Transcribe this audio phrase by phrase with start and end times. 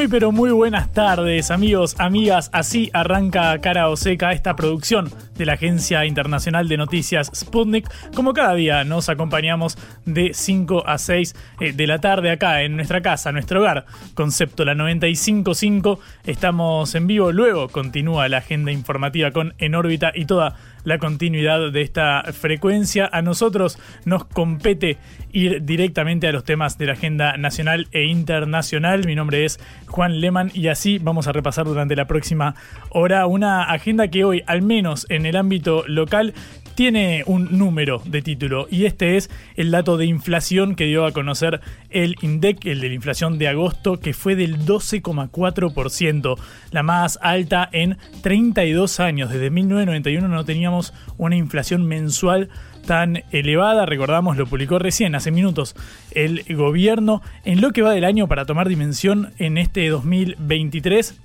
[0.00, 5.46] Muy pero muy buenas tardes amigos, amigas, así arranca Cara o Seca esta producción de
[5.46, 7.88] la Agencia Internacional de Noticias Sputnik.
[8.14, 12.76] Como cada día nos acompañamos de 5 a 6 eh, de la tarde acá en
[12.76, 16.00] nuestra casa, nuestro hogar, concepto la 955.
[16.26, 21.72] Estamos en vivo, luego continúa la agenda informativa con En órbita y toda la continuidad
[21.72, 23.08] de esta frecuencia.
[23.12, 24.98] A nosotros nos compete
[25.32, 29.04] ir directamente a los temas de la agenda nacional e internacional.
[29.06, 32.54] Mi nombre es Juan Leman y así vamos a repasar durante la próxima
[32.90, 36.34] hora una agenda que hoy, al menos en el ámbito local,
[36.74, 41.12] tiene un número de título y este es el dato de inflación que dio a
[41.12, 46.38] conocer el INDEC, el de la inflación de agosto, que fue del 12,4%,
[46.70, 49.30] la más alta en 32 años.
[49.30, 52.48] Desde 1991 no teníamos una inflación mensual
[52.86, 53.84] tan elevada.
[53.84, 55.76] Recordamos, lo publicó recién, hace minutos,
[56.12, 61.20] el gobierno en lo que va del año para tomar dimensión en este 2023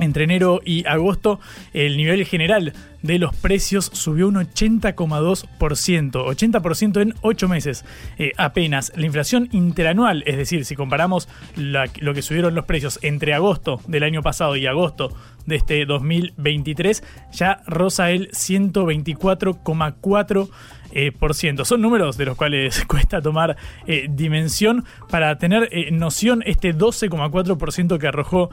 [0.00, 1.40] entre enero y agosto,
[1.72, 2.72] el nivel general
[3.04, 7.84] de los precios subió un 80,2%, 80% en 8 meses
[8.18, 8.92] eh, apenas.
[8.96, 14.04] La inflación interanual, es decir, si comparamos lo que subieron los precios entre agosto del
[14.04, 15.14] año pasado y agosto
[15.44, 20.48] de este 2023, ya roza el 124,4%.
[20.96, 21.64] Eh, por ciento.
[21.64, 23.56] Son números de los cuales cuesta tomar
[23.88, 26.44] eh, dimensión para tener noción.
[26.46, 28.50] Este 12,4% que arrojó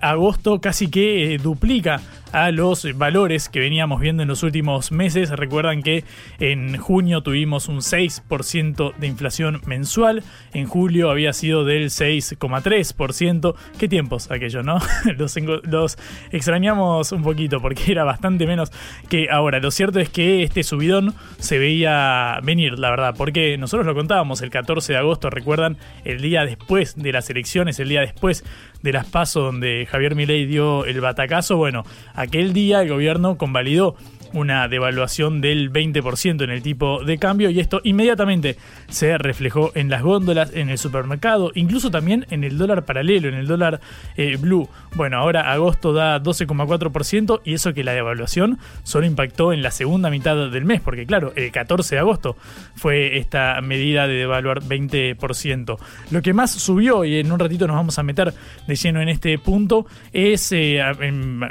[0.00, 2.00] agosto casi que duplica
[2.32, 5.30] a los valores que veníamos viendo en los últimos meses.
[5.30, 6.04] Recuerdan que
[6.38, 10.22] en junio tuvimos un 6% de inflación mensual,
[10.52, 13.54] en julio había sido del 6,3%.
[13.78, 14.78] Qué tiempos aquellos, ¿no?
[15.16, 15.98] los, los
[16.30, 18.72] extrañamos un poquito porque era bastante menos
[19.08, 19.60] que ahora.
[19.60, 24.42] Lo cierto es que este subidón se veía venir, la verdad, porque nosotros lo contábamos
[24.42, 28.44] el 14 de agosto, recuerdan, el día después de las elecciones, el día después
[28.84, 31.56] de las pasos donde Javier Milei dio el batacazo.
[31.56, 33.96] Bueno, aquel día el gobierno convalidó
[34.34, 38.56] una devaluación del 20% en el tipo de cambio y esto inmediatamente
[38.88, 43.34] se reflejó en las góndolas, en el supermercado, incluso también en el dólar paralelo, en
[43.34, 43.80] el dólar
[44.16, 44.68] eh, blue.
[44.94, 50.10] Bueno, ahora agosto da 12,4% y eso que la devaluación solo impactó en la segunda
[50.10, 52.36] mitad del mes, porque claro, el 14 de agosto
[52.74, 55.78] fue esta medida de devaluar 20%.
[56.10, 58.34] Lo que más subió, y en un ratito nos vamos a meter
[58.66, 60.94] de lleno en este punto, es eh, a,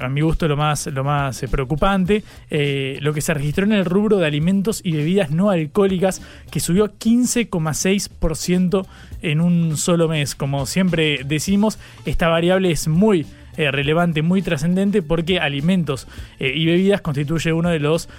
[0.09, 2.23] mi gusto lo más, lo más eh, preocupante.
[3.01, 6.97] Lo que se registró en el rubro de alimentos y bebidas no alcohólicas, que subió
[6.97, 8.85] 15,6%
[9.21, 10.35] en un solo mes.
[10.35, 13.25] Como siempre decimos, esta variable es muy
[13.57, 16.07] eh, relevante, muy trascendente, porque alimentos
[16.39, 18.09] eh, y bebidas constituye uno de los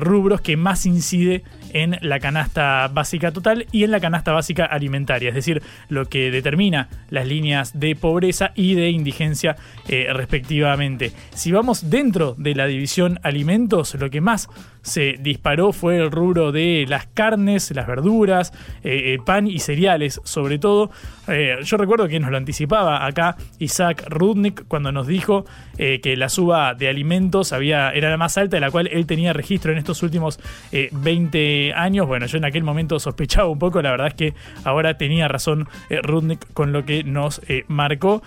[0.00, 1.42] rubros que más incide
[1.72, 6.30] en la canasta básica total y en la canasta básica alimentaria, es decir, lo que
[6.30, 9.56] determina las líneas de pobreza y de indigencia
[9.88, 11.12] respectivamente.
[11.34, 14.48] Si vamos dentro de la división alimentos, lo que más
[14.86, 18.52] se disparó fue el rubro de las carnes, las verduras,
[18.84, 20.90] eh, pan y cereales, sobre todo.
[21.26, 25.46] Eh, yo recuerdo que nos lo anticipaba acá Isaac Rudnick cuando nos dijo
[25.78, 29.06] eh, que la suba de alimentos había, era la más alta de la cual él
[29.06, 30.38] tenía registro en estos últimos
[30.70, 32.06] 20 años.
[32.06, 34.34] Bueno, yo en aquel momento sospechaba un poco, la verdad es que
[34.64, 38.22] ahora tenía razón Rudnick con lo que nos marcó.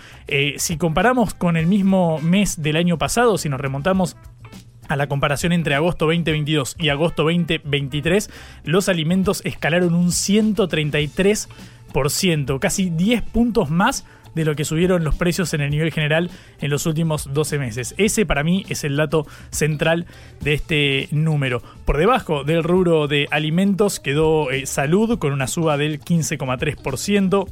[0.57, 4.17] si comparamos con el mismo mes del año pasado, si nos remontamos
[4.89, 8.31] a la comparación entre agosto 2022 y agosto 2023,
[8.63, 14.03] los alimentos escalaron un 133%, casi 10 puntos más
[14.39, 16.31] de lo que subieron los precios en el nivel general
[16.61, 17.93] en los últimos 12 meses.
[17.97, 20.05] Ese para mí es el dato central
[20.39, 21.61] de este número.
[21.83, 27.47] Por debajo del rubro de alimentos quedó eh, salud con una suba del 15,3%.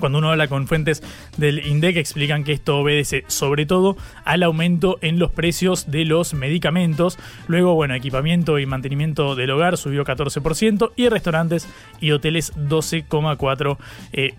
[0.00, 1.02] Cuando uno habla con fuentes
[1.36, 6.34] del INDEC explican que esto obedece sobre todo al aumento en los precios de los
[6.34, 7.18] medicamentos.
[7.46, 11.68] Luego, bueno, equipamiento y mantenimiento del hogar subió 14% y restaurantes
[12.00, 13.76] y hoteles 12,4%.
[14.12, 14.34] Eh,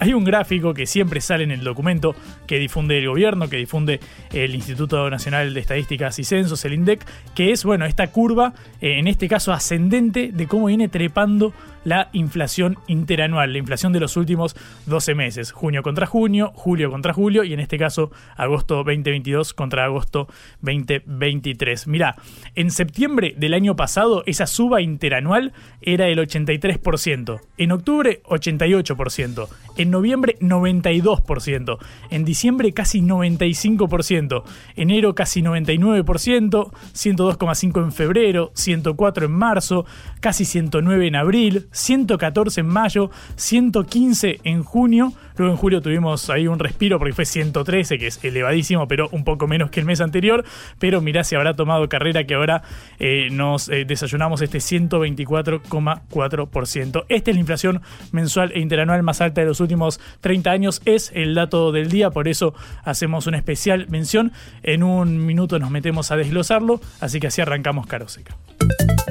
[0.00, 2.14] Hay un gráfico que siempre sale en el documento
[2.46, 4.00] que difunde el gobierno, que difunde
[4.32, 7.04] el Instituto Nacional de Estadísticas y Censos, el INDEC,
[7.34, 11.52] que es, bueno, esta curva, eh, en este caso ascendente, de cómo viene trepando
[11.84, 14.56] la inflación interanual, la inflación de los últimos
[14.86, 19.84] 12 meses, junio contra junio, julio contra julio y en este caso agosto 2022 contra
[19.84, 20.28] agosto
[20.60, 21.86] 2023.
[21.86, 22.16] Mirá,
[22.54, 29.90] en septiembre del año pasado esa suba interanual era el 83%, en octubre 88%, en
[29.90, 31.78] noviembre 92%,
[32.10, 34.42] en diciembre casi 95%,
[34.76, 39.86] enero casi 99%, 102,5 en febrero, 104 en marzo,
[40.20, 45.12] casi 109 en abril, 114 en mayo, 115 en junio.
[45.36, 49.24] Luego en julio tuvimos ahí un respiro porque fue 113, que es elevadísimo, pero un
[49.24, 50.44] poco menos que el mes anterior.
[50.78, 52.62] Pero mirá si habrá tomado carrera que ahora
[52.98, 57.04] eh, nos eh, desayunamos este 124,4%.
[57.08, 60.82] Esta es la inflación mensual e interanual más alta de los últimos 30 años.
[60.84, 62.54] Es el dato del día, por eso
[62.84, 64.32] hacemos una especial mención.
[64.62, 68.36] En un minuto nos metemos a desglosarlo, así que así arrancamos Caro Seca.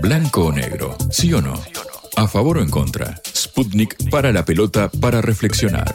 [0.01, 1.53] Blanco o negro, ¿sí o no?
[2.15, 3.19] ¿A favor o en contra?
[3.35, 5.93] Sputnik para la pelota para reflexionar.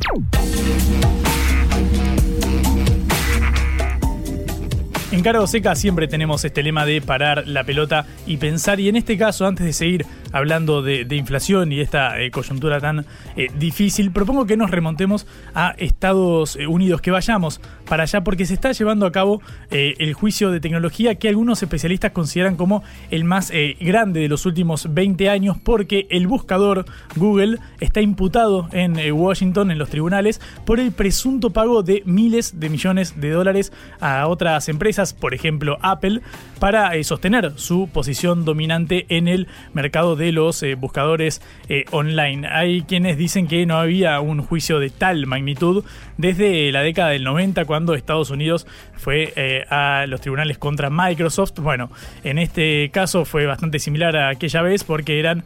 [5.12, 8.96] En Cara Seca siempre tenemos este lema de parar la pelota y pensar, y en
[8.96, 13.04] este caso, antes de seguir hablando de, inflación y esta eh, coyuntura tan
[13.36, 18.54] eh, difícil, propongo que nos remontemos a Estados Unidos, que vayamos para allá, porque se
[18.54, 23.25] está llevando a cabo eh, el juicio de tecnología que algunos especialistas consideran como el
[23.25, 26.84] más grande de los últimos 20 años, porque el buscador
[27.16, 32.69] Google está imputado en Washington, en los tribunales, por el presunto pago de miles de
[32.69, 36.20] millones de dólares a otras empresas, por ejemplo Apple,
[36.58, 42.46] para sostener su posición dominante en el mercado de los eh, buscadores eh, online.
[42.48, 45.84] Hay quienes dicen que no había un juicio de tal magnitud
[46.18, 48.66] desde la década del 90 cuando Estados Unidos
[48.96, 51.58] fue eh, a los tribunales contra Microsoft.
[51.60, 51.90] Bueno,
[52.24, 55.44] en este caso fue bastante similar a aquella vez porque eran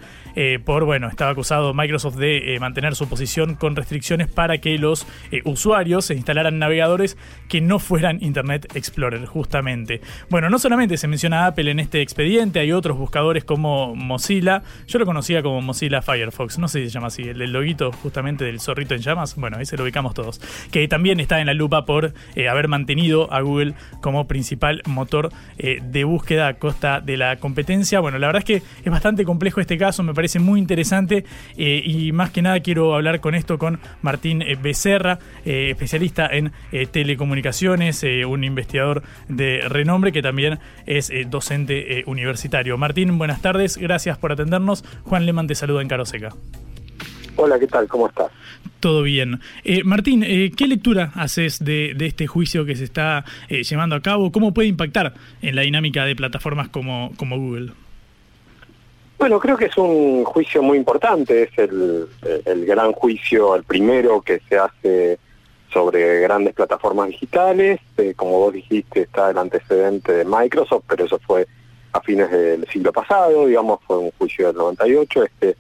[0.65, 5.07] por, bueno, estaba acusado Microsoft de mantener su posición con restricciones para que los
[5.45, 7.19] usuarios se instalaran navegadores
[7.51, 10.01] que no fueran Internet Explorer, justamente.
[10.31, 14.99] Bueno, no solamente se menciona Apple en este expediente, hay otros buscadores como Mozilla, yo
[14.99, 18.61] lo conocía como Mozilla Firefox, no sé si se llama así, el loguito justamente del
[18.61, 19.37] zorrito en llamas.
[19.37, 20.41] Bueno, ahí se lo ubicamos todos.
[20.71, 25.31] Que también está en la lupa por eh, haber mantenido a Google como principal motor
[25.59, 28.01] eh, de búsqueda a costa de la competencia.
[28.01, 31.25] Bueno, la verdad es que es bastante complejo este caso, me parece muy interesante
[31.57, 36.53] eh, y más que nada quiero hablar con esto con Martín Becerra, especialista en
[36.91, 42.77] telecomunicaciones, un investigador de renombre que también es docente universitario.
[42.79, 44.52] Martín, buenas tardes, gracias por atender
[45.05, 46.31] Juan Leman te saluda en Caroseca.
[47.37, 47.89] Hola, ¿qué tal?
[47.89, 48.31] ¿Cómo estás?
[48.81, 49.41] Todo bien.
[49.65, 54.03] Eh, Martín, eh, ¿qué lectura haces de, este juicio que se está eh, llevando a
[54.03, 54.31] cabo?
[54.33, 57.73] ¿Cómo puede impactar en la dinámica de plataformas como, como Google?
[59.19, 62.09] Bueno, creo que es un juicio muy importante, es el,
[62.45, 65.19] el gran juicio, el primero que se hace
[65.73, 67.81] sobre grandes plataformas digitales.
[68.17, 71.47] como vos dijiste, está el antecedente de Microsoft, pero eso fue
[71.93, 75.57] a fines del siglo pasado, digamos, fue un juicio del 98, este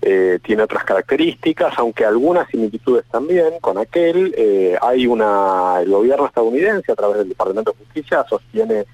[0.00, 4.32] eh, tiene otras características, aunque algunas similitudes también con aquel.
[4.36, 8.86] Eh, hay una, el gobierno estadounidense a través del Departamento de Justicia sostiene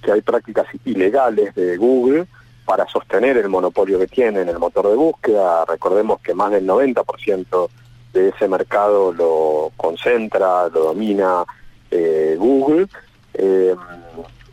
[0.00, 2.26] que hay prácticas ilegales de Google
[2.64, 5.64] para sostener el monopolio que tiene en el motor de búsqueda.
[5.64, 7.68] Recordemos que más del 90%
[8.12, 11.44] de ese mercado lo concentra, lo domina
[11.90, 12.86] eh, Google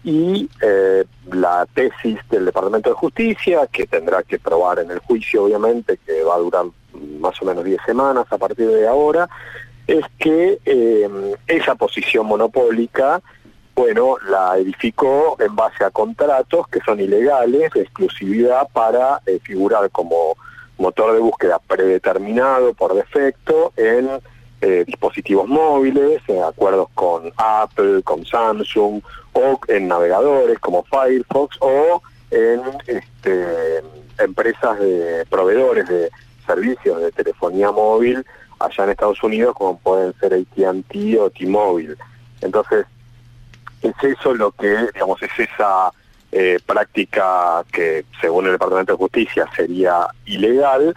[0.04, 5.44] y eh, la tesis del Departamento de Justicia, que tendrá que probar en el juicio,
[5.44, 6.66] obviamente, que va a durar
[7.20, 9.30] más o menos 10 semanas a partir de ahora,
[9.88, 13.22] es que eh, esa posición monopólica,
[13.76, 19.90] bueno, la edificó en base a contratos que son ilegales, de exclusividad para eh, figurar
[19.92, 20.36] como
[20.78, 24.10] motor de búsqueda predeterminado por defecto en
[24.62, 29.02] eh, dispositivos móviles, en acuerdos con Apple, con Samsung,
[29.34, 33.82] o en navegadores como Firefox, o en este,
[34.20, 36.10] empresas de proveedores de
[36.46, 38.26] servicios de telefonía móvil
[38.60, 41.96] allá en Estados Unidos, como pueden ser AT&T o T-Mobile.
[42.42, 42.86] Entonces,
[43.82, 45.92] es eso lo que, digamos, es esa
[46.32, 50.94] eh, práctica que según el Departamento de Justicia sería ilegal,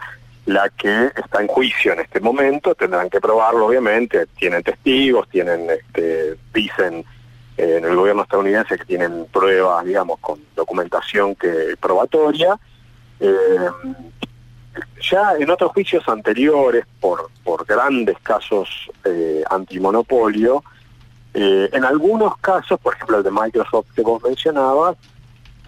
[0.47, 5.71] la que está en juicio en este momento, tendrán que probarlo obviamente, tienen testigos, tienen,
[5.71, 7.05] este, dicen
[7.57, 12.59] eh, en el gobierno estadounidense que tienen pruebas, digamos, con documentación que probatoria.
[13.21, 13.71] Eh,
[15.01, 20.63] ya en otros juicios anteriores, por, por grandes casos eh, antimonopolio,
[21.33, 24.97] eh, en algunos casos, por ejemplo el de Microsoft que vos mencionabas,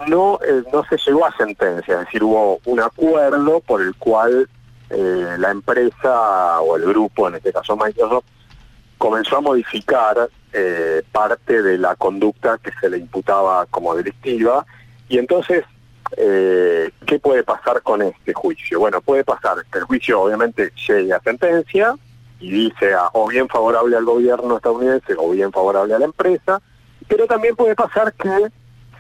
[0.07, 0.39] no,
[0.73, 4.47] no se llegó a sentencia, es decir, hubo un acuerdo por el cual
[4.89, 8.25] la empresa o el grupo, en este caso Microsoft,
[8.99, 14.65] comenzó a modificar eh, parte de la conducta que se le imputaba como delictiva.
[15.09, 15.65] Y entonces,
[16.17, 18.81] eh, ¿qué puede pasar con este juicio?
[18.81, 21.95] Bueno, puede pasar que el juicio obviamente llegue a sentencia
[22.41, 26.61] y dice o bien favorable al gobierno estadounidense o bien favorable a la empresa,
[27.09, 28.49] pero también puede pasar que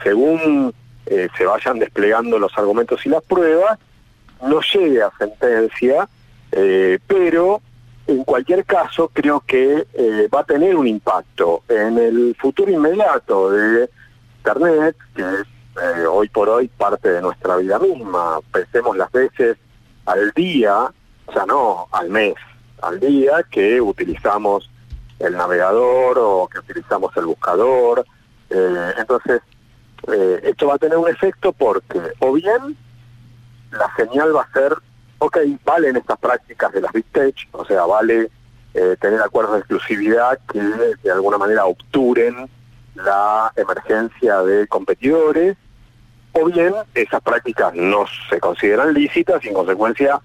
[0.02, 0.74] según
[1.06, 3.78] eh, se vayan desplegando los argumentos y las pruebas,
[4.42, 6.08] no llegue a sentencia,
[7.06, 7.60] pero
[8.06, 13.50] en cualquier caso, creo que eh, va a tener un impacto en el futuro inmediato
[13.50, 13.90] de
[14.38, 15.46] Internet, que es
[15.82, 18.38] eh, hoy por hoy parte de nuestra vida misma.
[18.52, 19.56] Pensemos las veces
[20.04, 20.92] al día,
[21.32, 22.34] sea, no al mes,
[22.80, 24.70] al día que utilizamos
[25.18, 28.06] el navegador o que utilizamos el buscador.
[28.50, 29.40] Eh, entonces,
[30.44, 32.76] esto va a tener un efecto porque o bien
[33.76, 34.76] la señal va a ser
[35.18, 38.30] ok, valen estas prácticas de las Big Tech, o sea, vale
[38.74, 42.48] eh, tener acuerdos de exclusividad que de alguna manera obturen
[42.94, 45.56] la emergencia de competidores,
[46.32, 50.20] o bien esas prácticas no se consideran lícitas y en consecuencia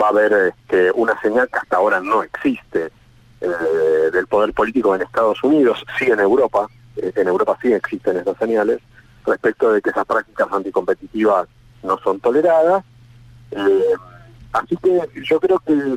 [0.00, 2.90] va a haber este, una señal que hasta ahora no existe
[3.40, 8.16] eh, del poder político en Estados Unidos, sí en Europa, eh, en Europa sí existen
[8.16, 8.80] esas señales,
[9.24, 11.46] respecto de que esas prácticas anticompetitivas
[11.84, 12.84] no son toleradas.
[14.54, 15.96] Así que yo creo que,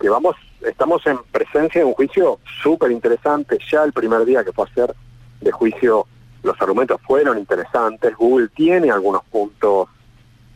[0.00, 3.58] que, vamos, estamos en presencia de un juicio súper interesante.
[3.70, 4.94] Ya el primer día que fue a hacer
[5.42, 6.06] de juicio,
[6.42, 8.16] los argumentos fueron interesantes.
[8.16, 9.88] Google tiene algunos puntos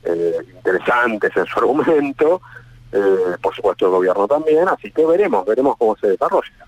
[0.02, 2.40] eh, interesantes en su argumento.
[2.90, 4.66] Eh, por supuesto el gobierno también.
[4.66, 6.66] Así que veremos, veremos cómo se desarrolla.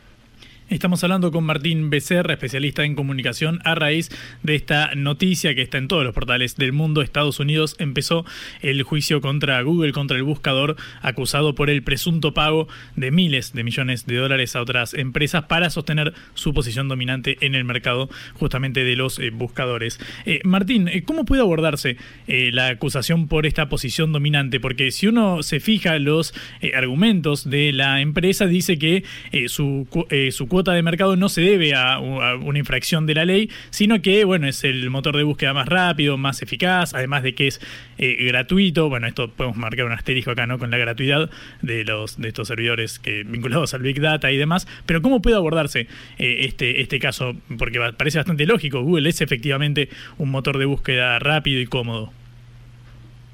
[0.71, 4.09] Estamos hablando con Martín Becerra, especialista en comunicación, a raíz
[4.45, 7.03] de esta noticia que está en todos los portales del mundo.
[7.03, 8.25] Estados Unidos empezó
[8.63, 13.65] el juicio contra Google, contra el buscador, acusado por el presunto pago de miles de
[13.65, 18.85] millones de dólares a otras empresas para sostener su posición dominante en el mercado justamente
[18.85, 19.99] de los eh, buscadores.
[20.25, 21.97] Eh, Martín, eh, ¿cómo puede abordarse
[22.29, 24.61] la acusación por esta posición dominante?
[24.61, 26.33] Porque si uno se fija los
[26.77, 29.03] argumentos de la empresa, dice que
[29.49, 29.89] su,
[30.31, 34.47] su de mercado no se debe a, una infracción de la ley, sino que, bueno,
[34.47, 37.61] es el motor de búsqueda más rápido, más eficaz, además de que es
[37.99, 38.89] eh, gratuito.
[38.89, 40.59] Bueno, esto podemos marcar un asterisco acá, ¿no?
[40.59, 41.31] Con la gratuidad
[41.63, 44.69] de los de estos servidores que vinculados al Big Data y demás.
[44.87, 45.89] Pero ¿cómo puede abordarse
[46.19, 47.35] eh, este, este caso?
[47.59, 48.83] Porque parece bastante lógico.
[48.83, 49.89] Google es efectivamente
[50.19, 52.13] un motor de búsqueda rápido y cómodo.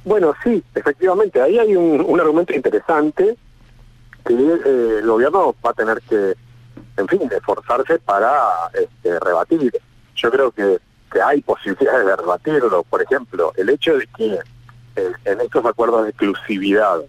[0.07, 1.43] Bueno, sí, efectivamente.
[1.43, 3.37] Ahí hay un, argumento interesante
[4.25, 6.35] que eh, el gobierno va a tener que
[6.97, 8.31] en fin, esforzarse para
[8.75, 9.73] este, rebatir.
[10.15, 10.79] Yo creo que,
[11.13, 12.83] que hay posibilidades de rebatirlo.
[12.85, 14.39] Por ejemplo, el hecho de que
[14.97, 17.01] eh, en estos acuerdos de exclusividad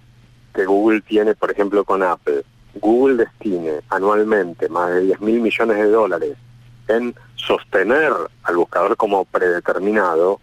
[0.54, 2.44] que Google tiene, por ejemplo, con Apple,
[2.76, 6.38] Google destine anualmente más de 10 mil millones de dólares
[6.88, 8.12] en sostener
[8.44, 10.40] al buscador como predeterminado,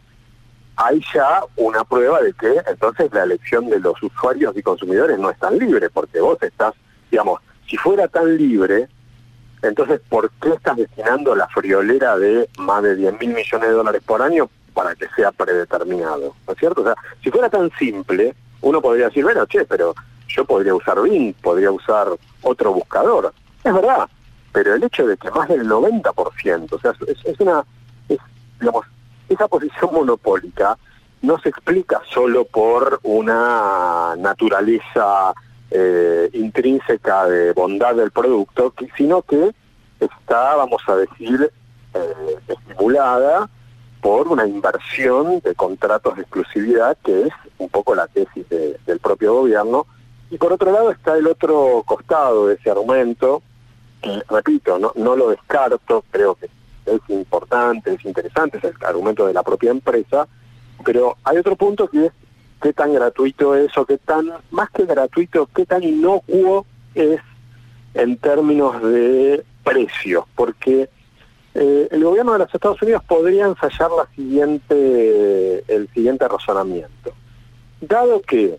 [0.76, 5.30] hay ya una prueba de que entonces la elección de los usuarios y consumidores no
[5.30, 6.74] es tan libre, porque vos estás,
[7.10, 8.88] digamos, si fuera tan libre,
[9.68, 14.02] entonces, ¿por qué estás destinando la friolera de más de 10 mil millones de dólares
[14.04, 16.34] por año para que sea predeterminado?
[16.46, 16.82] ¿No es cierto?
[16.82, 19.94] O sea, si fuera tan simple, uno podría decir, bueno, che, pero
[20.28, 22.08] yo podría usar Bing, podría usar
[22.42, 23.32] otro buscador.
[23.62, 24.08] Es verdad,
[24.52, 27.64] pero el hecho de que más del 90%, o sea, es, una,
[28.60, 28.86] digamos,
[29.28, 30.76] esa posición monopólica
[31.22, 35.32] no se explica solo por una naturaleza
[35.76, 39.52] eh, intrínseca de bondad del producto, sino que
[39.98, 41.50] está, vamos a decir,
[41.94, 43.50] eh, estimulada
[44.00, 49.34] por una inversión de contratos de exclusividad, que es un poco la tesis del propio
[49.34, 49.86] gobierno.
[50.30, 53.42] Y por otro lado está el otro costado de ese argumento,
[54.00, 56.48] que repito, no, no lo descarto, creo que
[56.86, 60.28] es importante, es interesante, es el argumento de la propia empresa,
[60.84, 62.12] pero hay otro punto que es
[62.64, 67.20] qué tan gratuito es o qué tan, más que gratuito, qué tan inocuo es
[67.92, 70.88] en términos de precios, porque
[71.52, 77.12] eh, el gobierno de los Estados Unidos podría ensayar la siguiente, el siguiente razonamiento.
[77.82, 78.58] Dado que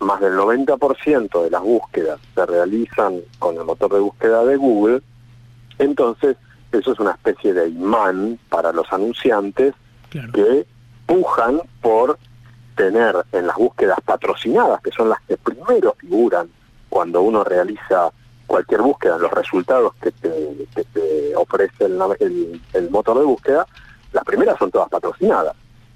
[0.00, 5.02] más del 90% de las búsquedas se realizan con el motor de búsqueda de Google,
[5.78, 6.36] entonces
[6.72, 9.72] eso es una especie de imán para los anunciantes
[10.10, 10.66] que
[11.06, 12.18] pujan por
[12.76, 16.48] tener en las búsquedas patrocinadas, que son las que primero figuran
[16.88, 18.10] cuando uno realiza
[18.46, 23.66] cualquier búsqueda, los resultados que te, ofrece el, el, motor de búsqueda,
[24.12, 25.54] las primeras son todas patrocinadas.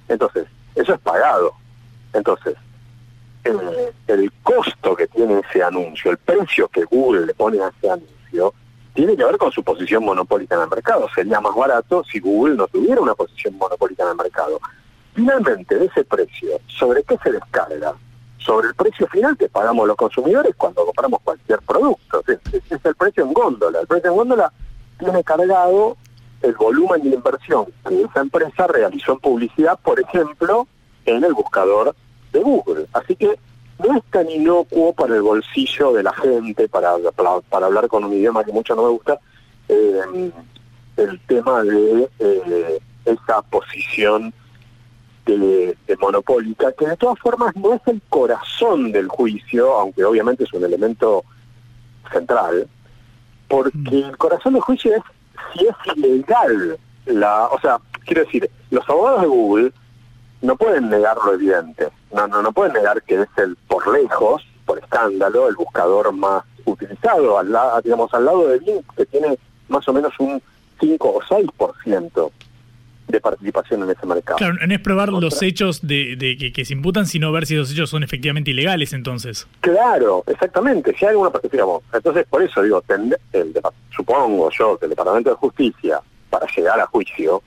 [0.08, 1.54] Entonces, eso es pagado.
[2.12, 2.56] Entonces,
[3.44, 8.52] el, costo que tiene ese anuncio, el precio que Google le pone a ese anuncio,
[8.94, 11.08] tiene que ver con su posición monopólica en el mercado.
[11.14, 14.60] Sería más barato si Google no tuviera una posición monopólica en el mercado.
[15.20, 17.92] Finalmente, de ese precio, ¿sobre qué se descarga?
[18.38, 22.24] Sobre el precio final que pagamos los consumidores cuando compramos cualquier producto.
[22.26, 23.80] Es el precio en góndola.
[23.80, 24.50] El precio en góndola
[24.98, 25.98] tiene cargado
[26.40, 30.66] el volumen de inversión que esa empresa realizó en publicidad, por ejemplo,
[31.04, 31.94] en el buscador
[32.32, 32.86] de Google.
[32.94, 33.38] Así que
[33.78, 36.94] no es tan inocuo para el bolsillo de la gente, para,
[37.50, 39.20] para, hablar con un idioma que mucho no me gusta,
[39.68, 40.32] eh,
[40.96, 44.32] el tema de eh, esa posición
[45.26, 50.52] de, monopólica, que de todas formas no es el corazón del juicio, aunque obviamente es
[50.52, 51.24] un elemento
[52.12, 52.68] central,
[53.48, 54.10] porque mm.
[54.10, 55.02] el corazón del juicio es
[55.52, 59.72] si es ilegal la, o sea, quiero decir, los abogados de Google
[60.42, 64.44] no pueden negar lo evidente, no, no, no pueden negar que es el por lejos,
[64.64, 69.86] por escándalo, el buscador más utilizado, al, digamos, al lado de Bing, que tiene más
[69.88, 70.40] o menos un
[70.80, 72.30] 5 o 6%
[73.10, 74.38] de participación en ese mercado.
[74.38, 77.90] Claro, no es probar los hechos de, que, se imputan, sino ver si esos hechos
[77.90, 79.46] son efectivamente ilegales entonces.
[79.60, 80.94] Claro, exactamente.
[80.98, 83.60] Si hay alguna digamos, entonces por eso digo, el,
[83.94, 87.42] supongo yo que el Departamento de Justicia, para llegar a juicio,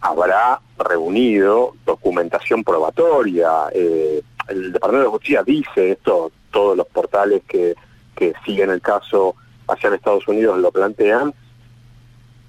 [0.00, 3.50] habrá reunido documentación probatoria.
[3.72, 7.74] Eh, el Departamento de Justicia dice esto, todos los portales que,
[8.14, 9.34] que siguen el caso
[9.68, 11.34] allá en Estados Unidos lo plantean,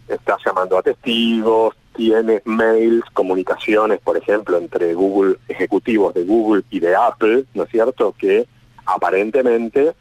[0.07, 6.79] está llamando a testigos, tiene mails, comunicaciones, por ejemplo, entre Google, ejecutivos de Google y
[6.79, 8.47] de Apple, ¿no es cierto?, que
[8.85, 9.93] aparentemente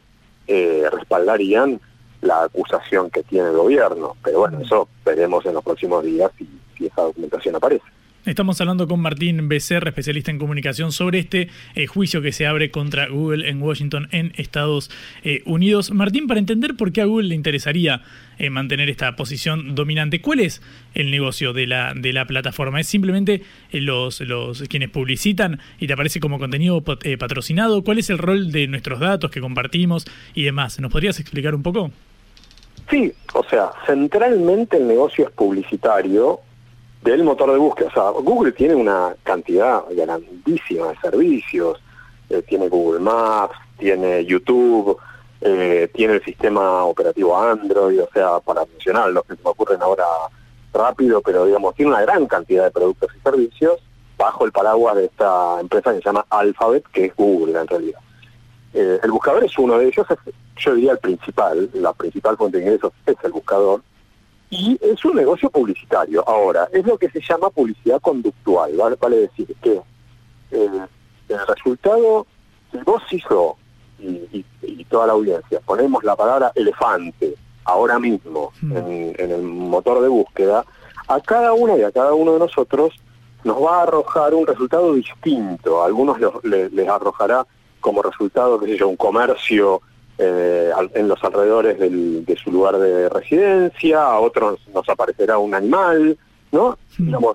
[0.47, 1.81] eh, respaldarían
[2.21, 4.15] la acusación que tiene el gobierno.
[4.23, 7.85] Pero bueno, eso veremos en los próximos días si, si esa documentación aparece.
[8.27, 12.71] Estamos hablando con Martín Becerra, especialista en comunicación, sobre este eh, juicio que se abre
[12.71, 14.91] contra Google en Washington, en Estados
[15.23, 15.91] eh, Unidos.
[15.91, 18.01] Martín, para entender por qué a Google le interesaría
[18.37, 20.61] eh, mantener esta posición dominante, ¿cuál es
[20.93, 22.81] el negocio de la, de la plataforma?
[22.81, 27.81] ¿Es simplemente los, los quienes publicitan y te aparece como contenido patrocinado?
[27.85, 30.81] ¿Cuál es el rol de nuestros datos que compartimos y demás?
[30.81, 31.91] ¿Nos podrías explicar un poco?
[32.89, 36.41] Sí, o sea, centralmente el negocio es publicitario
[37.01, 37.87] del motor de búsqueda.
[37.89, 41.81] O sea, Google tiene una cantidad grandísima de servicios,
[42.29, 44.97] eh, tiene Google Maps, tiene YouTube,
[45.41, 49.81] eh, tiene el sistema operativo Android, o sea, para mencionar los que se me ocurren
[49.81, 50.05] ahora
[50.73, 53.79] rápido, pero digamos, tiene una gran cantidad de productos y servicios
[54.17, 57.99] bajo el paraguas de esta empresa que se llama Alphabet, que es Google en realidad.
[58.73, 60.07] Eh, el buscador es uno de ellos,
[60.57, 63.81] yo diría el principal, la principal fuente de ingresos es el buscador,
[64.49, 66.23] y es un negocio publicitario.
[66.27, 68.97] Ahora, es lo que se llama publicidad conductual, ¿vale?
[68.99, 69.81] Vale decir que
[70.51, 70.85] eh,
[71.29, 72.25] el resultado,
[72.71, 73.55] si vos y yo
[73.99, 74.45] y,
[74.89, 78.77] toda la audiencia ponemos la palabra elefante ahora mismo hmm.
[78.77, 80.63] en, el motor de búsqueda,
[81.09, 82.93] a cada una y a cada uno de nosotros
[83.43, 85.81] nos va a arrojar un resultado distinto.
[85.81, 87.45] A algunos les arrojará
[87.81, 89.81] como resultado, qué sé yo, un comercio
[90.17, 96.17] eh, en los alrededores de su lugar de residencia, a otros nos aparecerá un animal,
[96.51, 96.77] ¿no?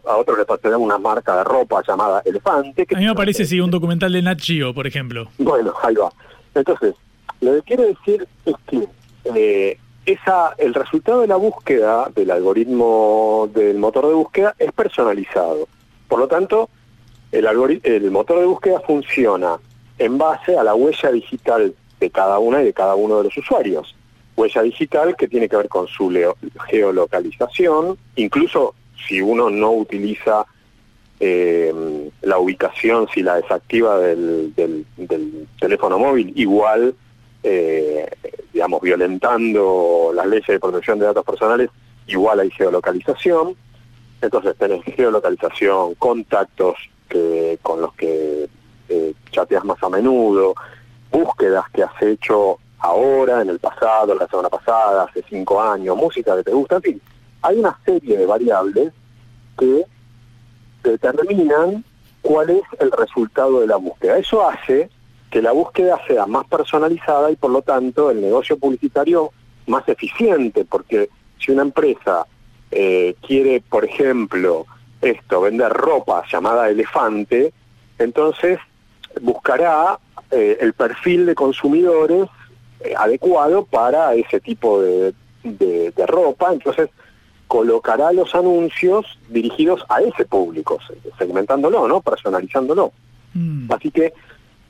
[0.04, 2.86] a otros les aparecerá una marca de ropa llamada Elefante.
[2.94, 5.28] a mí me aparece, sí, un documental de Nat Geo, por ejemplo.
[5.38, 6.12] Bueno, ahí va.
[6.54, 6.94] Entonces,
[7.40, 8.88] lo que quiero decir es que
[9.34, 15.68] eh, esa, el resultado de la búsqueda del algoritmo del motor de búsqueda es personalizado.
[16.08, 16.68] Por lo tanto,
[17.30, 17.46] el,
[17.84, 19.58] el motor de búsqueda funciona
[19.98, 23.36] en base a la huella digital de cada una y de cada uno de los
[23.36, 23.94] usuarios.
[24.36, 26.12] Huella digital que tiene que ver con su
[26.68, 28.74] geolocalización, incluso
[29.06, 30.44] si uno no utiliza
[31.20, 31.72] eh,
[32.22, 34.52] la ubicación, si la desactiva del,
[35.60, 36.96] teléfono móvil, igual,
[37.44, 38.10] eh,
[38.52, 41.70] digamos, violentando las leyes de protección de datos personales,
[42.08, 43.54] igual hay geolocalización.
[44.20, 46.74] Entonces tenés geolocalización, contactos
[47.08, 48.48] que, con los que
[48.88, 50.54] eh, chateas más a menudo,
[51.12, 56.34] búsquedas que has hecho ahora, en el pasado, la semana pasada, hace cinco años, música
[56.36, 57.02] que te gusta, en fin,
[57.42, 58.92] hay una serie de variables
[59.56, 59.84] que
[60.82, 61.84] determinan
[62.22, 64.18] cuál es el resultado de la búsqueda.
[64.18, 64.90] Eso hace
[65.30, 69.30] que la búsqueda sea más personalizada y por lo tanto el negocio publicitario
[69.66, 72.26] más eficiente, porque si una empresa
[72.70, 74.66] eh, quiere, por ejemplo,
[75.00, 77.52] esto, vender ropa llamada elefante,
[77.98, 78.58] entonces
[79.20, 79.98] buscará
[80.32, 82.26] eh, el perfil de consumidores
[82.80, 85.14] eh, adecuado para ese tipo de,
[85.44, 86.88] de, ropa, entonces
[87.46, 90.78] colocará los anuncios dirigidos a ese público,
[91.18, 92.00] segmentándolo, ¿no?
[92.00, 92.92] Personalizándolo.
[93.34, 93.70] Mm.
[93.70, 94.14] Así que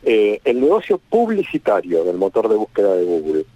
[0.03, 3.46] eh, el negocio publicitario del motor de búsqueda de Google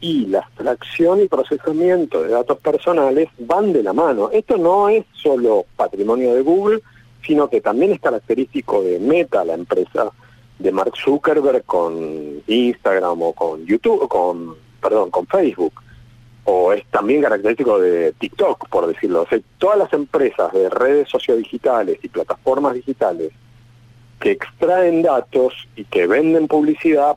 [0.00, 4.28] y la extracción y procesamiento de datos personales van de la mano.
[4.30, 6.82] Esto no es solo patrimonio de Google,
[7.26, 10.12] sino que también es característico de Meta, la empresa
[10.58, 15.72] de Mark Zuckerberg con Instagram o con YouTube, con perdón, con Facebook
[16.44, 19.22] o es también característico de TikTok, por decirlo.
[19.22, 19.26] O
[19.58, 23.32] todas las empresas de redes sociodigitales y plataformas digitales
[24.20, 27.16] que extraen datos y que venden publicidad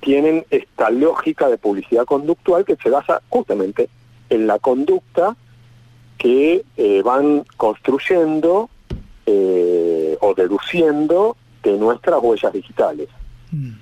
[0.00, 3.88] tienen esta lógica de publicidad conductual que se basa justamente
[4.30, 5.36] en la conducta
[6.18, 8.68] que eh, van construyendo
[9.26, 13.08] eh, o deduciendo de nuestras huellas digitales.
[13.50, 13.72] Mm.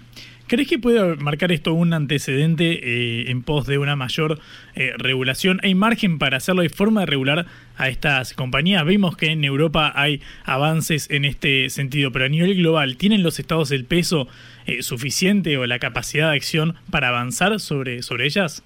[0.51, 4.41] ¿Crees que puede marcar esto un antecedente eh, en pos de una mayor
[4.75, 5.61] eh, regulación?
[5.63, 6.63] ¿Hay margen para hacerlo?
[6.63, 8.85] ¿Hay forma de regular a estas compañías?
[8.85, 13.39] Vimos que en Europa hay avances en este sentido, pero a nivel global, ¿tienen los
[13.39, 14.27] estados el peso
[14.67, 18.65] eh, suficiente o la capacidad de acción para avanzar sobre, sobre ellas?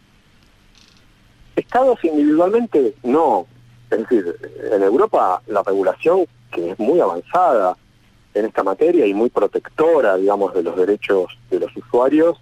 [1.55, 3.47] Estados individualmente no.
[3.91, 4.25] Es decir,
[4.73, 7.77] en Europa la regulación, que es muy avanzada,
[8.35, 12.39] en esta materia y muy protectora, digamos, de los derechos de los usuarios,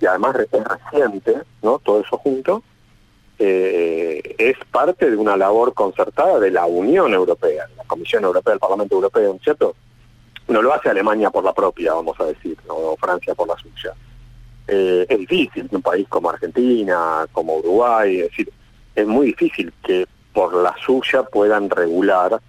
[0.00, 1.78] y además es reciente, ¿no?
[1.78, 2.62] Todo eso junto,
[3.38, 8.60] eh, es parte de una labor concertada de la Unión Europea, la Comisión Europea, el
[8.60, 9.74] Parlamento Europeo, ¿no cierto?
[10.48, 13.94] No lo hace Alemania por la propia, vamos a decir, o Francia por la suya.
[14.68, 18.52] Eh, es difícil que un país como Argentina, como Uruguay, es decir,
[18.94, 22.40] es muy difícil que por la suya puedan regular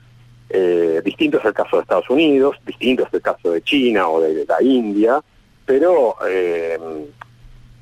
[0.49, 4.21] eh, distinto es el caso de Estados Unidos, distinto es el caso de China o
[4.21, 5.21] de, la India,
[5.65, 6.79] pero eh,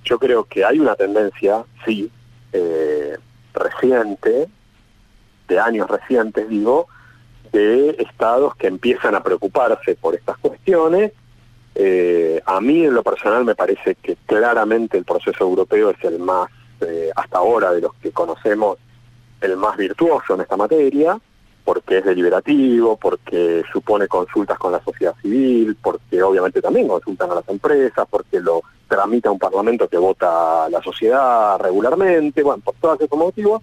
[0.03, 2.09] yo creo que hay una tendencia, sí,
[2.51, 3.17] eh,
[3.53, 4.47] reciente,
[5.47, 6.87] de años recientes digo,
[7.51, 11.11] de estados que empiezan a preocuparse por estas cuestiones.
[12.45, 16.49] a mí en lo personal me parece que claramente el proceso europeo es el más,
[17.15, 18.79] hasta ahora de los que conocemos,
[19.41, 21.19] el más virtuoso en esta materia
[21.65, 27.35] porque es deliberativo, porque supone consultas con la sociedad civil, porque obviamente también consultan a
[27.35, 33.01] las empresas, porque lo tramita un parlamento que vota la sociedad regularmente, bueno, por todos
[33.01, 33.61] esos motivos.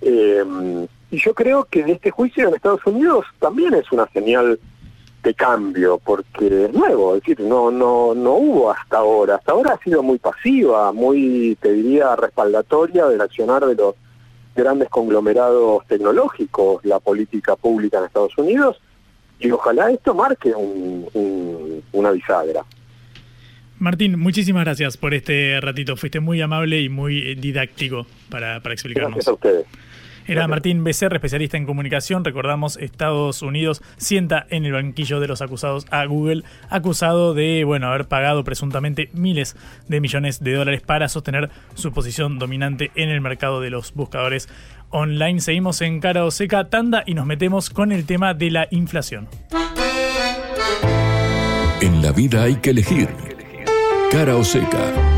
[0.00, 4.58] Eh, y yo creo que este juicio en Estados Unidos también es una señal
[5.22, 9.72] de cambio, porque es nuevo, es decir, no, no, no hubo hasta ahora, hasta ahora
[9.72, 13.96] ha sido muy pasiva, muy, te diría, respaldatoria del accionar de los
[14.56, 18.80] grandes conglomerados tecnológicos la política pública en Estados Unidos
[19.38, 20.52] y ojalá esto marque
[21.92, 22.64] una bisagra.
[23.78, 25.96] Martín, muchísimas gracias por este ratito.
[25.96, 29.12] Fuiste muy amable y muy didáctico para, para explicarnos.
[29.12, 29.66] Gracias a ustedes.
[30.26, 32.24] Era Martín Becerra, especialista en comunicación.
[32.24, 37.88] Recordamos, Estados Unidos sienta en el banquillo de los acusados a Google, acusado de, bueno,
[37.88, 39.56] haber pagado presuntamente miles
[39.88, 44.48] de millones de dólares para sostener su posición dominante en el mercado de los buscadores
[44.90, 45.40] online.
[45.40, 49.28] Seguimos en Cara o Seca, tanda y nos metemos con el tema de la inflación.
[51.80, 53.08] En la vida hay que elegir.
[54.10, 55.15] Cara o Seca.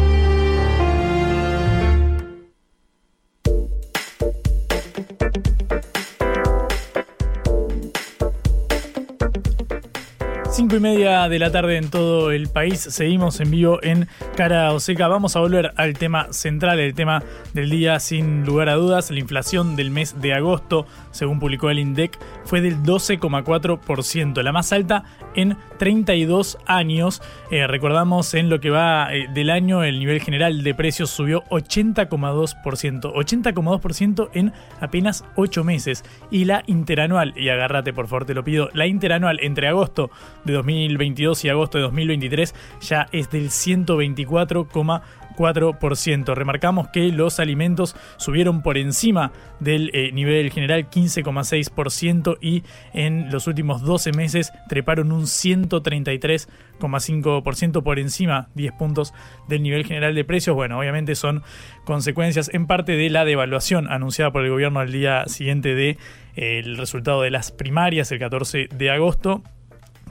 [10.59, 12.81] 5 y media de la tarde en todo el país.
[12.81, 15.07] Seguimos en vivo en Cara Oseca.
[15.07, 17.23] Vamos a volver al tema central, el tema
[17.55, 19.13] del día sin lugar a dudas.
[19.13, 24.73] La inflación del mes de agosto, según publicó el INDEC, fue del 12,4%, la más
[24.73, 25.05] alta
[25.37, 27.23] en 32 años.
[27.53, 31.45] Eh, recordamos en lo que va eh, del año, el nivel general de precios subió
[31.51, 33.13] 80,2%.
[33.13, 36.05] 80,2% en apenas 8 meses.
[36.33, 40.11] Y la interanual, y agárrate por favor, te lo pido, la interanual entre agosto
[40.49, 46.35] de 2022 y agosto de 2023 ya es del 124,4%.
[46.35, 49.31] Remarcamos que los alimentos subieron por encima
[49.61, 57.99] del eh, nivel general 15,6% y en los últimos 12 meses treparon un 133,5% por
[57.99, 59.13] encima, 10 puntos
[59.49, 60.57] del nivel general de precios.
[60.57, 61.43] Bueno, obviamente son
[61.85, 65.99] consecuencias en parte de la devaluación anunciada por el gobierno al día siguiente de
[66.37, 69.43] eh, resultado de las primarias el 14 de agosto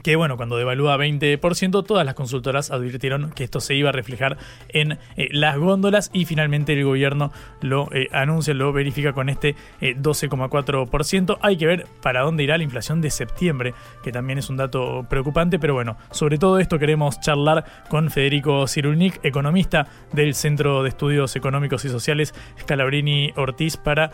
[0.02, 4.36] que bueno, cuando devalúa 20%, todas las consultoras advirtieron que esto se iba a reflejar
[4.68, 9.54] en eh, las góndolas y finalmente el gobierno lo eh, anuncia, lo verifica con este
[9.80, 11.38] 12,4%.
[11.42, 15.06] Hay que ver para dónde irá la inflación de septiembre, que también es un dato
[15.08, 20.90] preocupante, pero bueno, sobre todo esto queremos charlar con Federico Cirulnik, economista del Centro de
[20.90, 24.10] Estudios Económicos y Sociales Scalabrini Ortiz, para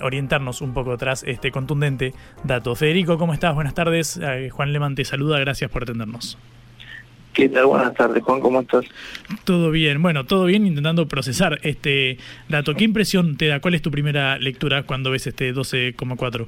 [0.00, 2.74] orientarnos un poco tras este contundente dato.
[2.74, 3.54] Federico, ¿cómo estás?
[3.54, 4.20] Buenas tardes.
[4.50, 6.36] Juan Lemante saluda, gracias por atendernos.
[7.32, 7.66] ¿Qué tal?
[7.66, 8.84] Buenas tardes, Juan, ¿cómo estás?
[9.44, 12.74] Todo bien, bueno, todo bien intentando procesar este dato.
[12.74, 13.60] ¿Qué impresión te da?
[13.60, 16.46] ¿Cuál es tu primera lectura cuando ves este 12,4?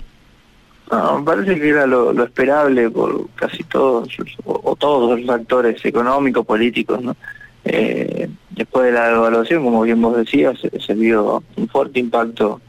[1.18, 4.08] me parece que era lo, esperable por casi todos,
[4.44, 7.16] o, todos los actores económicos, políticos, ¿no?
[7.64, 12.60] Eh, después de la evaluación, como bien vos decías, se, vio un fuerte impacto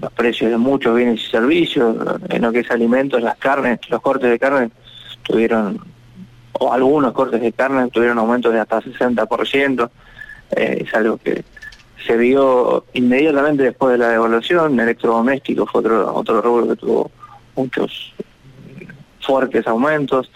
[0.00, 1.96] los precios de muchos bienes y servicios,
[2.28, 4.70] en lo que es alimentos, las carnes, los cortes de carne
[5.22, 5.80] tuvieron,
[6.52, 9.90] o algunos cortes de carne tuvieron aumentos de hasta 60%,
[10.56, 11.44] eh, es algo que
[12.06, 17.10] se vio inmediatamente después de la devaluación, electrodomésticos fue otro, otro rubro que tuvo
[17.54, 18.14] muchos
[19.20, 20.30] fuertes aumentos,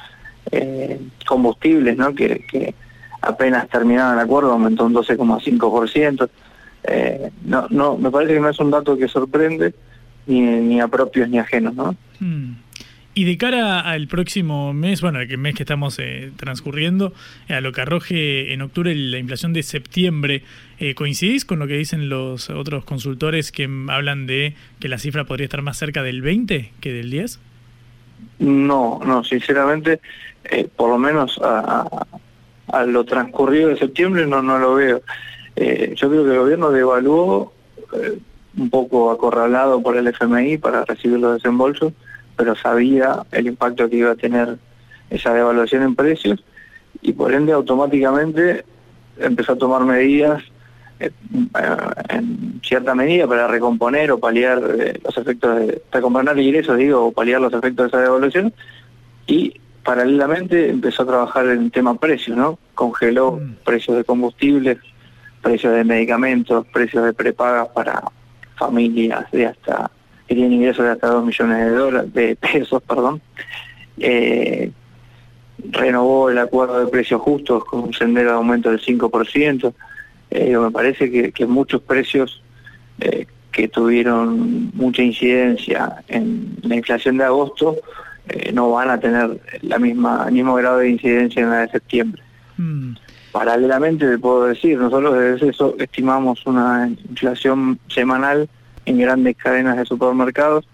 [0.53, 2.15] eh, combustibles, ¿no?
[2.15, 2.75] que,
[3.23, 6.29] apenas terminaban el acuerdo aumentó un 12,5%.
[6.87, 9.75] Eh, no, no, me parece que no es un dato que sorprende
[10.27, 11.97] ni, ni a propios ni ajenos, ¿no?
[12.21, 12.55] Hmm.
[13.19, 17.15] Y de cara al próximo mes, bueno, el mes que estamos eh, transcurriendo,
[17.49, 20.43] a lo que arroje en octubre la inflación de septiembre,
[20.79, 25.25] eh, ¿coincidís con lo que dicen los otros consultores que hablan de que la cifra
[25.25, 27.41] podría estar más cerca del 20 que del 10?
[28.41, 30.01] No, no, sinceramente,
[30.45, 31.89] eh, por lo menos a,
[32.69, 35.01] a, lo transcurrido de septiembre no, no lo veo.
[35.57, 37.53] Eh, yo creo que el gobierno devaluó
[37.95, 38.19] eh,
[38.57, 41.93] un poco acorralado por el FMI para recibir los desembolsos,
[42.37, 44.59] pero sabía el impacto que iba a tener
[45.09, 46.45] esa devaluación en precios
[47.01, 48.65] y por ende automáticamente
[49.19, 50.43] empezó a tomar medidas
[51.01, 51.11] eh,
[52.09, 57.41] en cierta medida para recomponer o paliar los efectos de recomponer ingresos digo o paliar
[57.41, 58.53] los efectos de esa devaluación
[59.27, 63.65] y paralelamente empezó a trabajar en tema precios no congeló mm.
[63.65, 64.79] precios de combustibles
[65.47, 68.03] precios de medicamentos, precios de prepagas para
[68.57, 69.89] familias de hasta
[70.27, 73.23] que tienen ingresos de hasta 2 millones de dólares, de pesos, perdón.
[73.99, 74.73] Eh,
[75.71, 79.73] renovó el acuerdo de precios justos con un sendero de aumento del 5%.
[80.31, 82.43] Eh, me parece que, muchos precios
[83.01, 87.77] eh, que tuvieron mucha incidencia en la inflación de agosto
[88.53, 92.21] no van a tener la misma, el mismo grado de incidencia en la de septiembre.
[92.57, 92.95] Mm.
[93.33, 98.49] Paralelamente, te puedo decir, nosotros desde eso estimamos una inflación semanal
[98.87, 100.67] en grandes cadenas de supermercados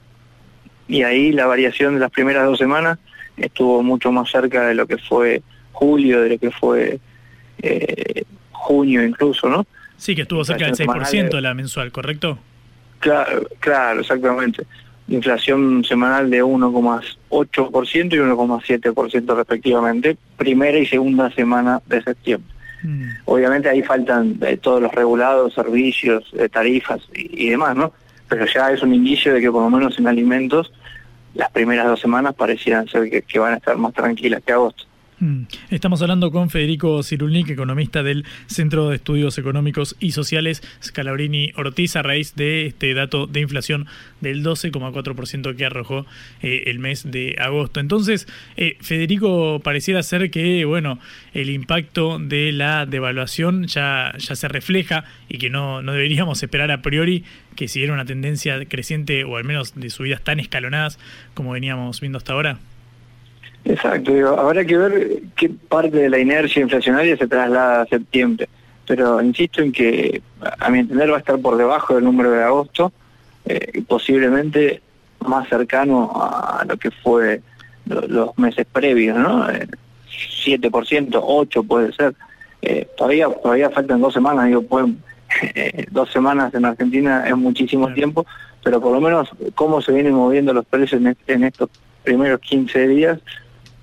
[0.86, 2.98] y ahí la variación de las primeras dos semanas
[3.36, 7.00] estuvo mucho más cerca de lo que fue julio, de lo que fue
[7.62, 9.66] eh, junio incluso, ¿no?
[9.96, 12.38] Sí, que estuvo cerca del 6% la mensual, ¿correcto?
[13.00, 14.64] Claro, claro, exactamente
[15.08, 22.52] inflación semanal de 1,8% y 1,7% respectivamente, primera y segunda semana de septiembre.
[22.82, 23.04] Mm.
[23.26, 27.92] Obviamente ahí faltan eh, todos los regulados, servicios, eh, tarifas y, demás, ¿no?
[28.28, 30.72] Pero ya es un indicio de que por lo menos en alimentos
[31.34, 34.84] las primeras dos semanas parecieran ser que van a estar más tranquilas que agosto.
[35.22, 35.44] Mm.
[35.70, 41.94] Estamos hablando con Federico Cirulnik, economista del Centro de Estudios Económicos y Sociales Scalabrini Ortiz,
[41.94, 43.86] a raíz de este dato de inflación
[44.20, 46.06] del 12,4% que arrojó
[46.42, 47.78] eh, el mes de agosto.
[47.78, 50.98] Entonces, eh, Federico, pareciera ser que, bueno,
[51.34, 56.72] el impacto de la devaluación ya, ya se refleja y que no, no deberíamos esperar
[56.72, 57.22] a priori
[57.54, 60.98] que siguiera una tendencia creciente o al menos de subidas tan escalonadas
[61.34, 62.58] como veníamos viendo hasta ahora.
[63.64, 68.48] Exacto, habrá que ver qué parte de la inercia inflacionaria se traslada a septiembre,
[68.86, 70.20] pero insisto en que
[70.58, 72.92] a mi entender va a estar por debajo del número de agosto,
[73.44, 74.82] eh, posiblemente
[75.20, 77.40] más cercano a lo que fue
[77.86, 79.46] los meses previos, ¿no?
[79.46, 82.14] 7%, eh, 8% puede ser.
[82.62, 85.02] Eh, todavía todavía faltan dos semanas, digo, pueden,
[85.92, 88.26] dos semanas en Argentina es muchísimo tiempo,
[88.64, 91.70] pero por lo menos cómo se vienen moviendo los precios en, en estos
[92.02, 93.20] primeros 15 días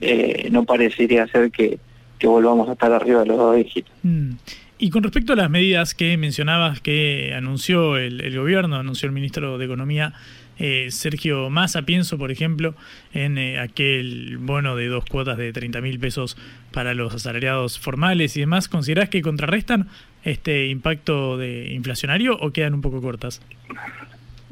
[0.02, 1.80] eh, no parecería ser que,
[2.22, 3.94] volvamos a estar arriba de los dos dígitos.
[4.04, 4.32] Mm.
[4.78, 9.58] Y con respecto a las medidas que mencionabas que anunció el, gobierno, anunció el ministro
[9.58, 10.14] de Economía,
[10.58, 12.76] eh, Sergio Massa, pienso, por ejemplo,
[13.14, 16.38] en eh, aquel bono de dos cuotas de 30 mil pesos
[16.72, 19.88] para los asalariados formales y demás, ¿considerás que contrarrestan
[20.24, 23.42] este impacto de inflacionario o quedan un poco cortas?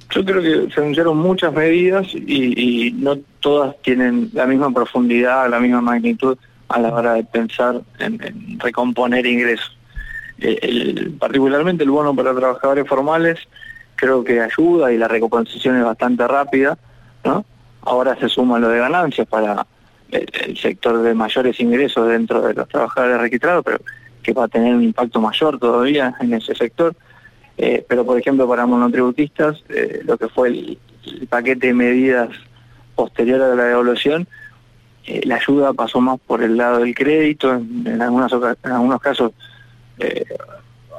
[0.09, 5.59] Yo creo que se anunciaron muchas medidas y, no todas tienen la misma profundidad, la
[5.59, 6.37] misma magnitud
[6.69, 9.77] a la hora de pensar en, recomponer ingresos.
[10.39, 13.39] Eh, particularmente el bono para trabajadores formales
[13.95, 16.77] creo que ayuda y la recomposición es bastante rápida,
[17.25, 17.43] ¿no?
[17.81, 19.65] Ahora se suma lo de ganancias para
[20.11, 23.79] el, sector de mayores ingresos dentro de los trabajadores registrados, pero
[24.23, 26.95] que va a tener un impacto mayor todavía en ese sector.
[27.57, 30.77] Eh, pero, por ejemplo, para monotributistas, eh, lo que fue el,
[31.29, 32.29] paquete de medidas
[32.95, 34.27] posterior a la devolución,
[35.05, 39.31] eh, la ayuda pasó más por el lado del crédito, en, algunos casos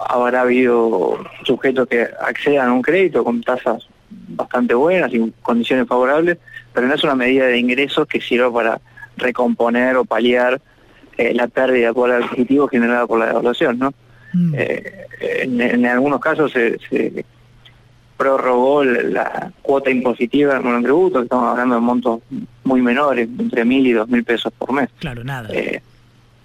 [0.08, 6.38] habrá habido sujetos que accedan a un crédito con tasas bastante buenas y condiciones favorables,
[6.72, 8.80] pero no es una medida de ingresos que sirva para
[9.16, 10.60] recomponer o paliar
[11.18, 13.92] la pérdida por el adquisitivo generada por la devaluación, ¿no?
[14.32, 14.54] Mm.
[14.56, 17.24] Eh, en, algunos casos se,
[18.16, 22.20] prorrogó la, cuota impositiva en un tributo, estamos hablando de montos
[22.64, 24.88] muy menores, entre mil y dos mil pesos por mes.
[24.98, 25.48] Claro, nada.
[25.52, 25.80] Eh,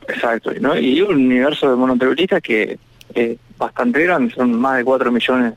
[0.08, 0.78] exacto, ¿no?
[0.78, 2.78] y un universo de monotributistas que
[3.14, 5.54] es bastante grande, son más de cuatro millones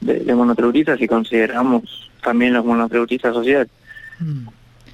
[0.00, 3.68] de, monotributistas y consideramos también los monotributistas sociales.
[4.18, 4.48] Mm.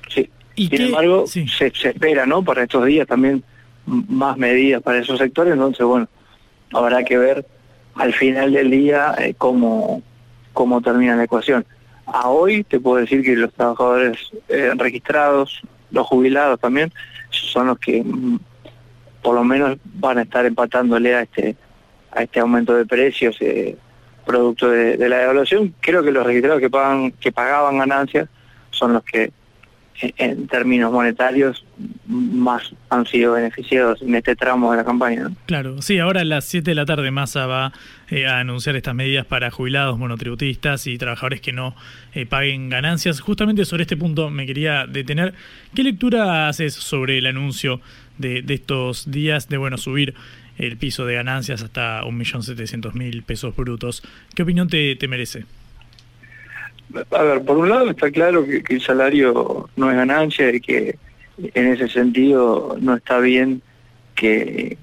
[0.09, 0.31] Sí.
[0.55, 2.45] ¿Y Sin embargo, se, se espera, ¿no?
[2.45, 3.43] Para estos días también
[3.87, 6.09] más medidas para esos sectores, entonces, bueno,
[6.72, 7.46] habrá que ver
[7.94, 10.02] al final del día eh, cómo,
[10.52, 11.66] cómo termina la ecuación.
[12.06, 16.92] A hoy te puedo decir que los trabajadores eh, registrados, los jubilados también,
[17.30, 18.38] son los que mm,
[19.22, 21.56] por lo menos van a estar empatándole a este
[22.12, 23.76] a este aumento de precios eh,
[24.26, 25.72] producto de, de, la devaluación.
[25.80, 28.28] Creo que los registrados que pagan que pagaban ganancias
[28.70, 29.33] son los que
[30.00, 31.64] en términos monetarios
[32.06, 35.30] más han sido beneficiados en este tramo de la campaña.
[35.46, 37.72] Claro, sí, ahora a las 7 de la tarde Massa va
[38.08, 41.74] eh, a anunciar estas medidas para jubilados, monotributistas y trabajadores que no
[42.14, 43.20] eh, paguen ganancias.
[43.20, 45.34] Justamente sobre este punto me quería detener.
[45.74, 47.80] ¿Qué lectura haces sobre el anuncio
[48.18, 50.14] de, estos días de bueno subir
[50.58, 54.02] el piso de ganancias hasta 1.700.000 pesos brutos?
[54.34, 55.44] ¿Qué opinión te merece?
[57.11, 60.98] A ver, por un lado está claro que, el salario no es ganancia y que
[61.38, 63.62] en ese sentido no está bien
[64.14, 64.76] que,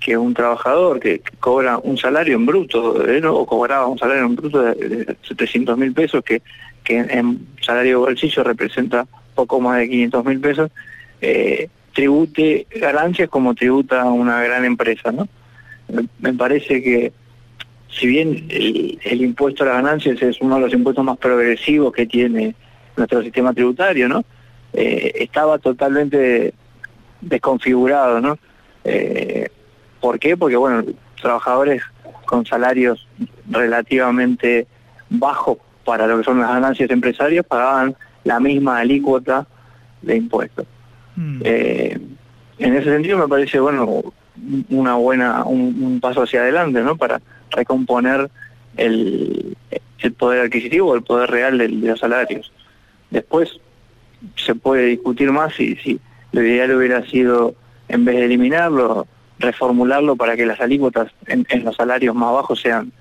[0.00, 4.62] que un trabajador que, cobra un salario en bruto, o cobraba un salario en bruto
[4.62, 6.42] de, 700 mil pesos, que,
[6.82, 10.70] que en, salario bolsillo representa poco más de 500 mil pesos,
[11.20, 15.28] eh, tribute ganancias como tributa una gran empresa, ¿no?
[16.18, 17.12] me parece que
[17.98, 22.06] si bien el, impuesto a las ganancias es uno de los impuestos más progresivos que
[22.06, 22.54] tiene
[22.96, 24.24] nuestro sistema tributario, ¿no?
[24.72, 26.52] Eh, estaba totalmente
[27.22, 28.38] desconfigurado, ¿no?
[28.84, 29.48] Eh,
[30.00, 30.36] ¿Por qué?
[30.36, 30.84] Porque, bueno,
[31.20, 31.82] trabajadores
[32.26, 33.06] con salarios
[33.48, 34.66] relativamente
[35.08, 39.46] bajos para lo que son las ganancias empresarias pagaban la misma alícuota
[40.02, 40.66] de impuestos.
[41.14, 41.40] Mm.
[41.44, 41.98] Eh,
[42.58, 44.02] en ese sentido me parece, bueno,
[44.68, 46.96] una buena, un paso hacia adelante, ¿no?
[46.96, 48.30] Para recomponer
[48.76, 49.56] el,
[50.18, 52.52] poder adquisitivo, el poder real de, los salarios.
[53.10, 53.60] Después
[54.36, 56.00] se puede discutir más si, si
[56.32, 57.54] lo ideal hubiera sido,
[57.88, 59.06] en vez de eliminarlo,
[59.38, 62.92] reformularlo para que las alícuotas en, los salarios más bajos sean,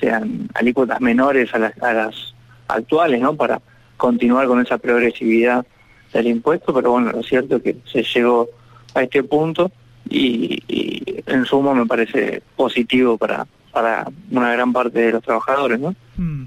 [0.00, 2.34] sean alícuotas menores a las, a las
[2.68, 3.34] actuales, ¿no?
[3.36, 3.60] Para
[3.96, 5.66] continuar con esa progresividad
[6.12, 8.48] del impuesto, pero bueno, lo cierto es que se llegó
[8.94, 9.70] a este punto
[10.08, 13.46] y, y en suma me parece positivo para,
[13.76, 15.94] para una gran parte de los trabajadores, ¿no?
[16.16, 16.46] Mm.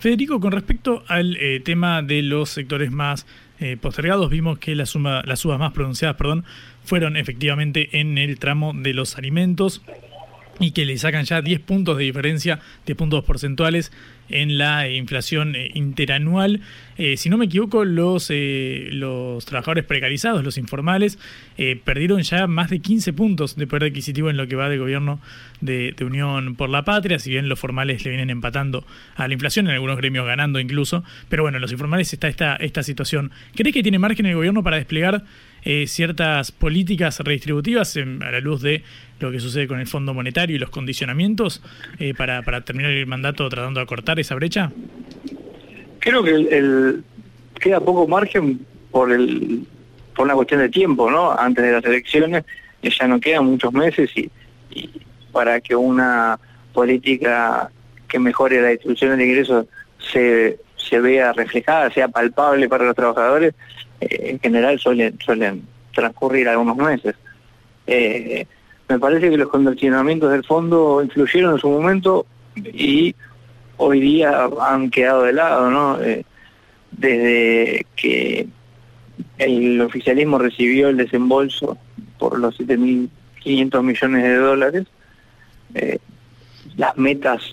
[0.00, 3.26] Federico, con respecto al eh, tema de los sectores más
[3.60, 6.44] eh, postergados, vimos que la suma, las subas más pronunciadas perdón,
[6.82, 9.82] fueron efectivamente en el tramo de los alimentos
[10.60, 13.92] y que le sacan ya 10 puntos de diferencia, 10 puntos porcentuales
[14.28, 16.60] en la inflación eh, interanual.
[16.96, 21.18] Eh, si no me equivoco, los, eh, los trabajadores precarizados, los informales,
[21.84, 25.20] perdieron ya más de 15 puntos de poder adquisitivo en lo que va del gobierno
[25.60, 28.84] de, Unión por la Patria, si bien los formales le vienen empatando
[29.16, 32.56] a la inflación, en algunos gremios ganando incluso, pero bueno, en los informales está esta,
[32.56, 33.30] esta situación.
[33.54, 35.24] ¿Cree que tiene margen el gobierno para desplegar
[35.86, 38.82] ciertas políticas redistributivas a la luz de
[39.20, 41.62] lo que sucede con el Fondo Monetario y los condicionamientos
[42.16, 44.70] para, para terminar el mandato tratando de acortar esa brecha?
[46.00, 47.02] Creo que el,
[47.58, 48.60] queda poco margen
[48.90, 49.66] por el
[50.14, 51.32] por una cuestión de tiempo, ¿no?
[51.32, 52.44] Antes de las elecciones
[52.82, 54.30] ya no quedan muchos meses y,
[55.32, 56.38] para que una
[56.72, 57.70] política
[58.08, 59.66] que mejore la distribución de ingresos
[60.12, 60.58] se,
[60.88, 63.54] se vea reflejada, sea palpable para los trabajadores,
[64.00, 67.14] eh, en general suelen, suelen transcurrir algunos meses.
[67.86, 68.46] Eh,
[68.88, 72.26] me parece que los condicionamientos del fondo influyeron en su momento
[72.56, 73.14] y
[73.76, 76.00] hoy día han quedado de lado, ¿no?
[76.02, 76.24] Eh,
[76.92, 78.46] desde que
[79.38, 81.78] el oficialismo recibió el desembolso
[82.18, 84.86] por los 7.500 millones de dólares,
[86.76, 87.52] las metas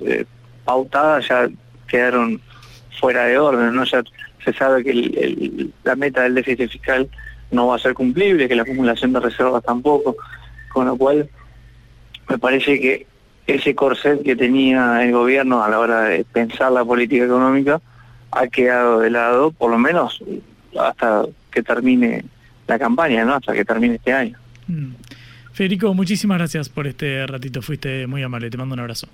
[0.63, 1.49] pautadas ya
[1.88, 2.39] quedaron
[3.02, 3.84] fuera de orden, ¿no?
[3.84, 4.04] Ya
[4.45, 7.10] se sabe que la meta del déficit fiscal
[7.49, 10.16] no va a ser cumplible, que la acumulación de reservas tampoco,
[10.72, 11.30] con lo cual
[12.30, 13.08] me parece que
[13.47, 17.82] ese corset que tenía el gobierno a la hora de pensar la política económica
[18.32, 20.24] ha quedado de lado, por lo menos
[20.80, 22.24] hasta que termine
[22.68, 23.36] la campaña, ¿no?
[23.36, 24.38] Hasta que termine este año.
[24.68, 24.93] Mm.
[25.52, 29.08] Federico, muchísimas gracias por este ratito, fuiste muy amable, te mando un abrazo.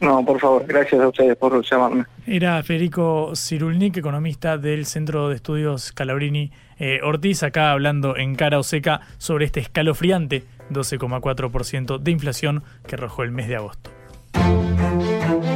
[0.00, 2.04] No, por favor, gracias a ustedes por llamarme.
[2.26, 8.58] Era Federico Cirulnik, economista del Centro de Estudios Calabrini eh, Ortiz, acá hablando en cara
[8.58, 13.90] o seca sobre este escalofriante 12,4% de inflación que arrojó el mes de agosto.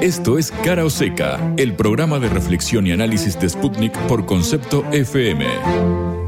[0.01, 4.85] Esto es Cara o Seca, el programa de reflexión y análisis de Sputnik por concepto
[4.91, 6.22] FM.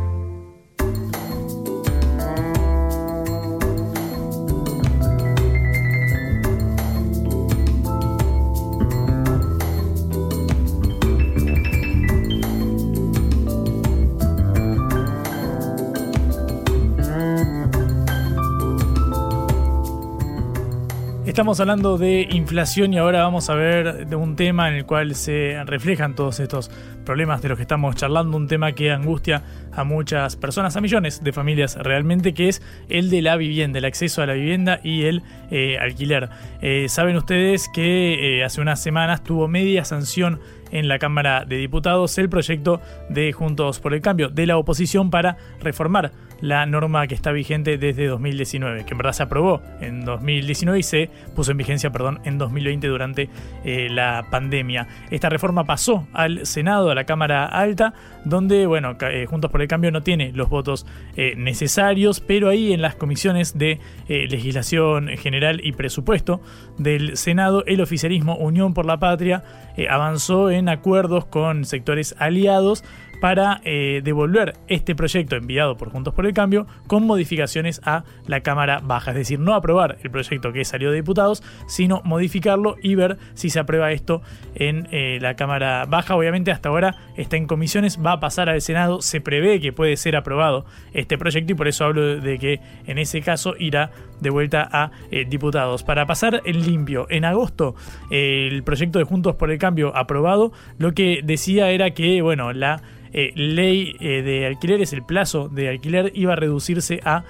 [21.45, 25.15] Estamos hablando de inflación y ahora vamos a ver de un tema en el cual
[25.15, 26.71] se reflejan todos estos
[27.05, 31.23] problemas de los que estamos charlando, un tema que angustia a muchas personas, a millones
[31.23, 35.03] de familias realmente, que es el de la vivienda, el acceso a la vivienda y
[35.03, 36.31] el eh, alquiler.
[36.63, 40.41] Eh, saben ustedes que eh, hace unas semanas tuvo media sanción
[40.71, 42.81] en la Cámara de Diputados el proyecto
[43.11, 47.79] de Juntos por el Cambio de la oposición para reformar la norma que está vigente
[47.79, 52.21] desde 2019, que en verdad se aprobó en 2019 y se puso en vigencia, perdón,
[52.25, 53.29] en 2020 durante
[53.65, 54.87] eh, la pandemia.
[55.11, 59.69] Esta reforma pasó al Senado, a la Cámara Alta, donde, bueno, eh, Juntos por el
[59.69, 65.61] Cambio no tiene los votos eh, necesarios, pero ahí en las comisiones de legislación general
[65.65, 66.41] y presupuesto
[66.79, 69.43] del Senado, el oficialismo Unión por la Patria
[69.89, 72.85] avanzó en acuerdos con sectores aliados
[73.25, 78.43] para eh, devolver este proyecto enviado por Juntos por el Cambio con modificaciones a la
[78.43, 79.13] Cámara Baja.
[79.13, 83.49] Es decir, no aprobar el proyecto que salió de diputados, sino modificarlo y ver si
[83.49, 84.21] se aprueba esto
[84.55, 86.17] en eh, la Cámara Baja.
[86.17, 89.97] Obviamente hasta ahora está en comisiones, va a pasar al Senado, se prevé que puede
[89.97, 93.91] ser aprobado este proyecto y por eso hablo de que en ese caso irá
[94.25, 95.85] de vuelta a eh, diputados.
[95.85, 97.77] Para pasar en limpio, en agosto
[98.11, 102.83] el proyecto de Juntos por el Cambio aprobado, lo que decía era que, bueno, la
[103.13, 107.23] eh, ley eh, de alquileres, el plazo de alquiler iba a reducirse a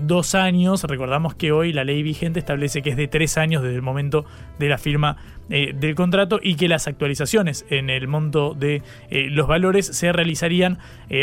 [0.00, 0.82] dos años.
[0.82, 4.24] Recordamos que hoy la ley vigente establece que es de tres años desde el momento
[4.58, 5.16] de la firma
[5.48, 10.78] del contrato y que las actualizaciones en el monto de los valores se realizarían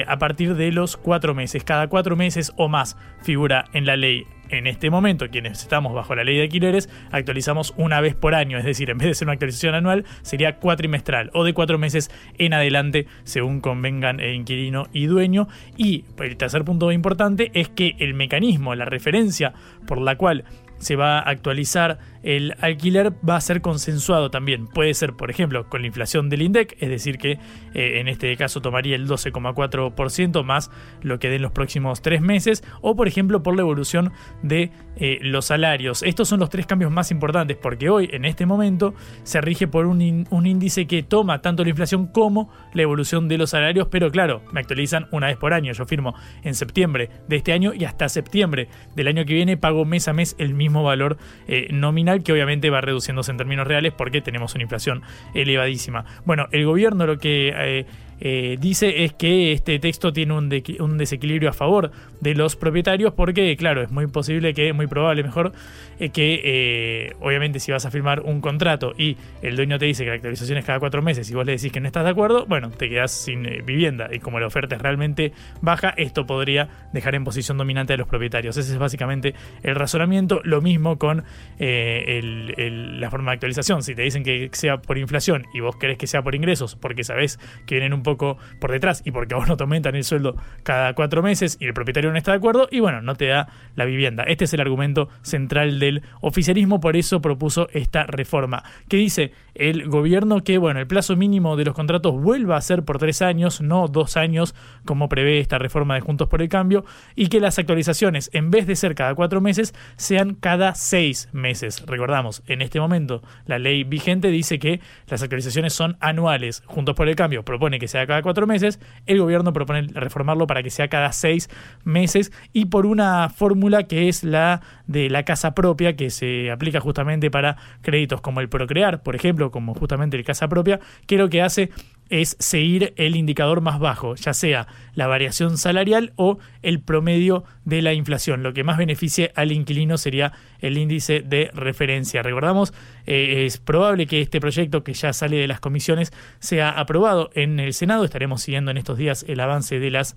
[0.08, 1.64] a partir de los cuatro meses.
[1.64, 6.16] Cada cuatro meses o más figura en la ley en este momento, quienes estamos bajo
[6.16, 9.26] la ley de alquileres, actualizamos una vez por año, es decir, en vez de ser
[9.28, 14.88] una actualización anual, sería cuatrimestral o de cuatro meses en adelante, según convengan el inquilino
[14.94, 15.48] y dueño.
[15.78, 19.54] Y el tercer punto importante es que el mecanismo, la referencia
[19.88, 20.46] por la cual
[20.78, 24.66] se va a actualizar el alquiler va a ser consensuado también.
[24.66, 27.34] Puede ser, por ejemplo, con la inflación del INDEC, es decir, que
[27.76, 30.72] eh, en este caso tomaría el 12,4% más
[31.04, 34.12] lo que den los próximos tres meses, o por ejemplo por la evolución
[34.42, 36.02] de eh, los salarios.
[36.02, 39.86] Estos son los tres cambios más importantes porque hoy, en este momento, se rige por
[39.86, 44.42] un, índice que toma tanto la inflación como la evolución de los salarios, pero claro,
[44.52, 45.74] me actualizan una vez por año.
[45.74, 49.86] Yo firmo en septiembre de este año y hasta septiembre del año que viene pago
[49.86, 51.18] mes a mes el mismo valor
[51.48, 55.02] eh, nominal que obviamente va reduciéndose en términos reales porque tenemos una inflación
[55.34, 56.06] elevadísima.
[56.26, 57.86] Bueno, el gobierno lo que eh,
[58.20, 61.92] eh, dice es que este texto tiene un, desequilibrio a favor
[62.22, 65.52] de los propietarios porque, claro, es muy posible que, muy probable mejor,
[66.00, 70.04] eh, que eh, obviamente si vas a firmar un contrato y el dueño te dice
[70.04, 72.12] que la actualización es cada cuatro meses y vos le decís que no estás de
[72.12, 76.70] acuerdo, bueno, te quedas sin vivienda y como la oferta es realmente baja, esto podría
[76.94, 78.56] dejar en posición dominante a los propietarios.
[78.58, 80.42] Ese es básicamente el razonamiento.
[80.44, 81.24] Lo mismo con
[81.58, 83.84] la forma de actualización.
[83.84, 87.04] Si te dicen que sea por inflación y vos querés que sea por ingresos porque
[87.04, 90.06] sabés que viene un poco por detrás y porque a vos no te aumentan el
[90.06, 93.28] sueldo cada cuatro meses y el propietario no está de acuerdo y bueno, no te
[93.28, 94.24] da la vivienda.
[94.24, 99.88] Este es el argumento central del oficialismo, por eso propuso esta reforma, que dice el
[99.90, 103.60] gobierno que bueno, el plazo mínimo de los contratos vuelva a ser por tres años,
[103.60, 106.86] no dos años como prevé esta reforma de Juntos por el Cambio,
[107.16, 111.84] y que las actualizaciones, en vez de ser cada cuatro meses, sean cada seis meses.
[111.86, 116.64] Recordamos, en este momento la ley vigente dice que las actualizaciones son anuales.
[116.66, 120.62] Juntos por el Cambio propone que sea cada cuatro meses, el gobierno propone reformarlo para
[120.62, 121.50] que sea cada seis
[121.86, 122.34] meses.
[122.52, 127.32] Y por una fórmula que es la de la casa propia que se aplica justamente
[127.32, 131.42] para créditos como el Procrear, por ejemplo, como justamente el casa propia, que lo que
[131.42, 131.72] hace
[132.10, 137.82] es seguir el indicador más bajo, ya sea la variación salarial o el promedio de
[137.82, 138.44] la inflación.
[138.44, 142.22] Lo que más beneficie al inquilino sería el índice de referencia.
[142.22, 142.74] Recordamos,
[143.08, 147.60] eh, es probable que este proyecto que ya sale de las comisiones sea aprobado en
[147.60, 148.06] el Senado.
[148.06, 150.16] Estaremos siguiendo en estos días el avance de las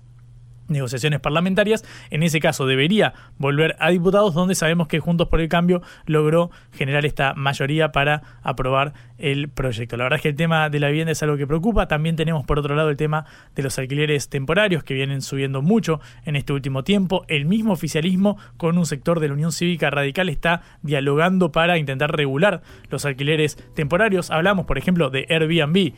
[0.69, 1.83] negociaciones parlamentarias.
[2.09, 6.51] En ese caso debería volver a diputados, donde sabemos que Juntos por el Cambio logró
[6.71, 9.97] generar esta mayoría para aprobar el proyecto.
[9.97, 11.87] La verdad es que el tema de la vivienda es algo que preocupa.
[11.87, 15.99] También tenemos por otro lado el tema de los alquileres temporarios que vienen subiendo mucho
[16.25, 17.25] en este último tiempo.
[17.27, 22.15] El mismo oficialismo con un sector de la Unión Cívica Radical está dialogando para intentar
[22.15, 24.31] regular los alquileres temporarios.
[24.31, 25.93] Hablamos, por ejemplo, de Airbnb.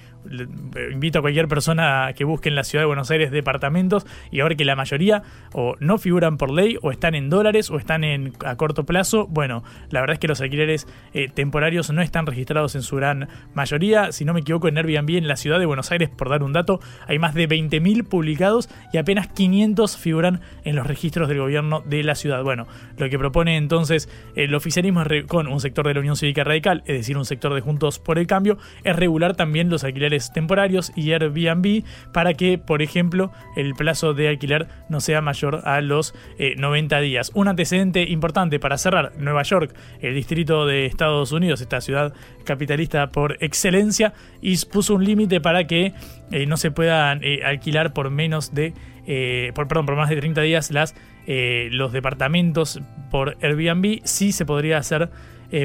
[0.92, 4.56] Invito a cualquier persona que busque en la ciudad de Buenos Aires departamentos y ahora
[4.56, 8.34] que la mayoría o no figuran por ley o están en dólares o están en
[8.46, 9.28] a corto plazo.
[9.28, 13.11] Bueno, la verdad es que los alquileres eh, temporarios no están registrados en su gran
[13.54, 14.12] mayoría.
[14.12, 16.54] Si no me equivoco, en Airbnb en la ciudad de Buenos Aires, por dar un
[16.54, 21.82] dato, hay más de 20.000 publicados y apenas 500 figuran en los registros del gobierno
[21.86, 22.44] de la ciudad.
[22.44, 26.84] Bueno, lo que propone entonces el oficialismo con un sector de la Unión Cívica Radical,
[26.86, 30.92] es decir, un sector de Juntos por el Cambio, es regular también los alquileres temporarios
[30.96, 31.84] y Airbnb
[32.14, 36.14] para que, por ejemplo, el plazo de alquiler no sea mayor a los
[36.58, 37.32] 90 eh, días.
[37.34, 42.14] Un antecedente importante para cerrar, Nueva York, el distrito de Estados Unidos, esta ciudad
[42.46, 45.94] capitalista por excelencia y puso un límite para que
[46.32, 48.74] eh, no se puedan eh, alquilar por menos de,
[49.08, 50.96] eh, por, perdón, por más de 30 días las,
[51.26, 54.02] los departamentos por Airbnb.
[54.04, 55.10] Sí se podría hacer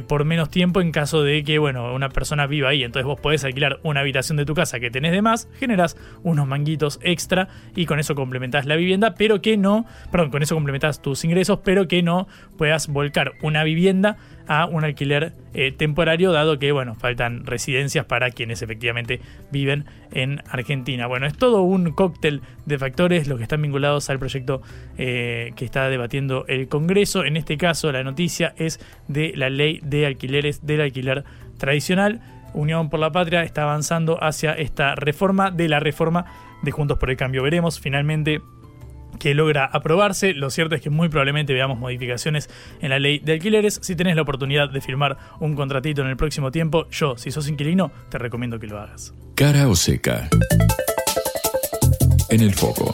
[0.08, 2.82] por menos tiempo en caso de que, bueno, una persona viva ahí.
[2.82, 6.46] Entonces vos podés alquilar una habitación de tu casa que tenés de más, generás unos
[6.46, 11.02] manguitos extra y con eso complementás la vivienda, pero que no, perdón, con eso complementás
[11.02, 12.26] tus ingresos, pero que no
[12.58, 14.16] puedas volcar una vivienda
[14.48, 19.20] a un alquiler eh, temporario, dado que, bueno, faltan residencias para quienes efectivamente
[19.50, 21.06] viven en Argentina.
[21.06, 24.62] Bueno, es todo un cóctel de factores los que están vinculados al proyecto
[24.98, 27.24] eh, que está debatiendo el Congreso.
[27.24, 31.24] En este caso, la noticia es de la ley de alquileres del alquiler
[31.58, 32.20] tradicional.
[32.54, 36.24] Unión por la Patria está avanzando hacia esta reforma de la reforma
[36.62, 37.42] de Juntos por el Cambio.
[37.42, 38.40] Veremos finalmente
[39.18, 40.34] que logra aprobarse.
[40.34, 42.48] Lo cierto es que muy probablemente veamos modificaciones
[42.80, 43.78] en la ley de alquileres.
[43.82, 47.48] Si tenés la oportunidad de firmar un contratito en el próximo tiempo, yo, si sos
[47.48, 49.14] inquilino, te recomiendo que lo hagas.
[49.34, 50.28] Cara o seca.
[52.30, 52.92] En el foco.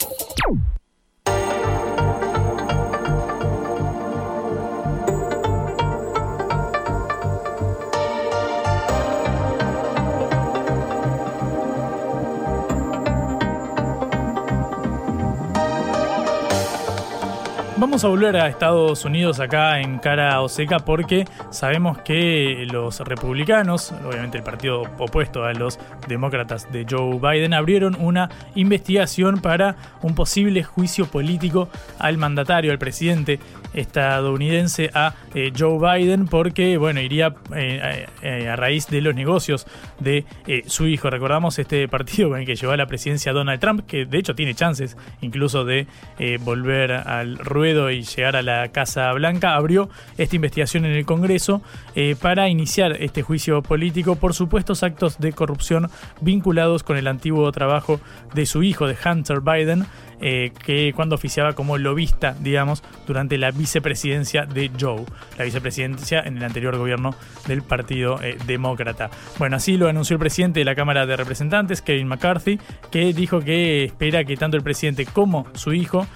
[17.83, 23.01] Vamos a volver a Estados Unidos acá en cara o seca porque sabemos que los
[23.01, 29.75] republicanos, obviamente el partido opuesto a los demócratas de Joe Biden, abrieron una investigación para
[30.01, 31.69] un posible juicio político
[31.99, 33.41] al mandatario, al presidente
[33.75, 39.67] estadounidense, a eh, Joe Biden, porque bueno, iría eh, eh, a raíz de los negocios
[40.01, 40.25] de
[40.67, 41.11] su hijo.
[41.11, 44.35] Recordamos este partido con el que llevó a la presidencia Donald Trump, que de hecho
[44.35, 45.87] tiene chances incluso de
[46.41, 51.63] volver al ruedo y llegar a la Casa Blanca, abrió esta investigación en el Congreso
[52.21, 58.01] para iniciar este juicio político por supuestos actos de corrupción vinculados con el antiguo trabajo
[58.35, 59.87] de su hijo, de Hunter Biden,
[60.23, 65.05] eh, que cuando oficiaba como lobista, digamos, durante la vicepresidencia de Joe,
[65.37, 67.15] la vicepresidencia en el anterior gobierno
[67.47, 69.11] del Partido eh, Demócrata.
[69.39, 72.59] Bueno, así lo anunció el presidente de la Cámara de Representantes, Kevin McCarthy,
[72.91, 76.07] que dijo que espera que tanto el presidente como su hijo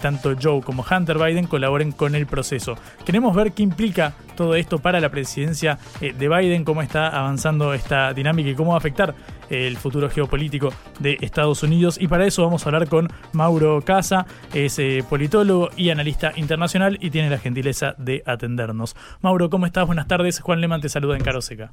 [0.00, 2.76] tanto Joe como Hunter Biden colaboren con el proceso.
[3.04, 7.74] Queremos ver qué implica todo esto para la presidencia eh, de Biden, cómo está avanzando
[7.74, 9.14] esta dinámica y cómo va a afectar
[9.50, 11.98] el futuro geopolítico de Estados Unidos.
[12.00, 16.98] Y para eso vamos a hablar con Mauro Casa, es eh, politólogo y analista internacional
[17.00, 18.96] y tiene la gentileza de atendernos.
[19.20, 19.86] Mauro, ¿cómo estás?
[19.86, 20.40] Buenas tardes.
[20.40, 21.72] Juan Leman te saluda en Caroseca.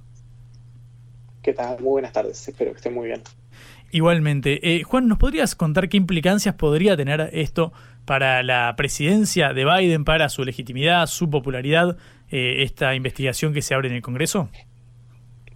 [1.42, 1.80] ¿Qué tal?
[1.80, 2.48] Muy buenas tardes.
[2.48, 3.22] Espero que estén muy bien.
[3.92, 4.76] Igualmente.
[4.76, 7.72] Eh, Juan, ¿nos podrías contar qué implicancias podría tener esto
[8.06, 11.98] para la presidencia de Biden, para su legitimidad, su popularidad,
[12.30, 14.50] eh, esta investigación que se abre en el Congreso?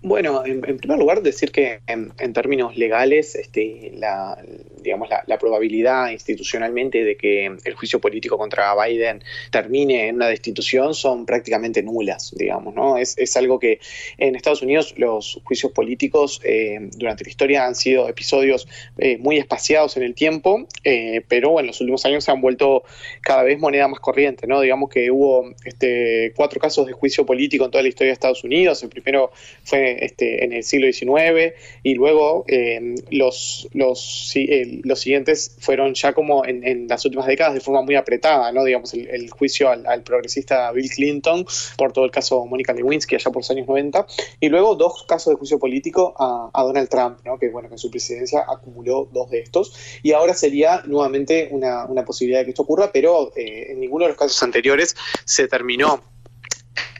[0.01, 4.37] Bueno, en, primer lugar, decir que en, términos legales, este, la,
[4.81, 10.93] digamos, la, probabilidad institucionalmente de que el juicio político contra Biden termine en una destitución
[10.93, 12.97] son prácticamente nulas, digamos, ¿no?
[12.97, 13.79] Es, algo que
[14.17, 18.67] en Estados Unidos los juicios políticos eh, durante la historia han sido episodios
[18.97, 22.83] eh, muy espaciados en el tiempo, eh, pero en los últimos años se han vuelto
[23.21, 24.61] cada vez moneda más corriente, ¿no?
[24.61, 28.43] Digamos que hubo este, cuatro casos de juicio político en toda la historia de Estados
[28.43, 28.83] Unidos.
[28.83, 29.31] El primero
[29.63, 31.53] fue este, en el siglo XIX
[31.83, 33.67] y luego eh, los,
[34.83, 38.63] los, siguientes fueron ya como en, las últimas décadas de forma muy apretada, ¿no?
[38.63, 41.45] Digamos, el, juicio al, progresista Bill Clinton
[41.77, 44.05] por todo el caso Mónica Lewinsky allá por los años 90
[44.39, 47.39] y luego dos casos de juicio político a, Donald Trump, ¿no?
[47.39, 51.87] Que bueno, que en su presidencia acumuló dos de estos y ahora sería nuevamente una,
[52.05, 54.95] posibilidad de que esto ocurra, pero eh, en ninguno de los casos anteriores
[55.25, 56.01] se terminó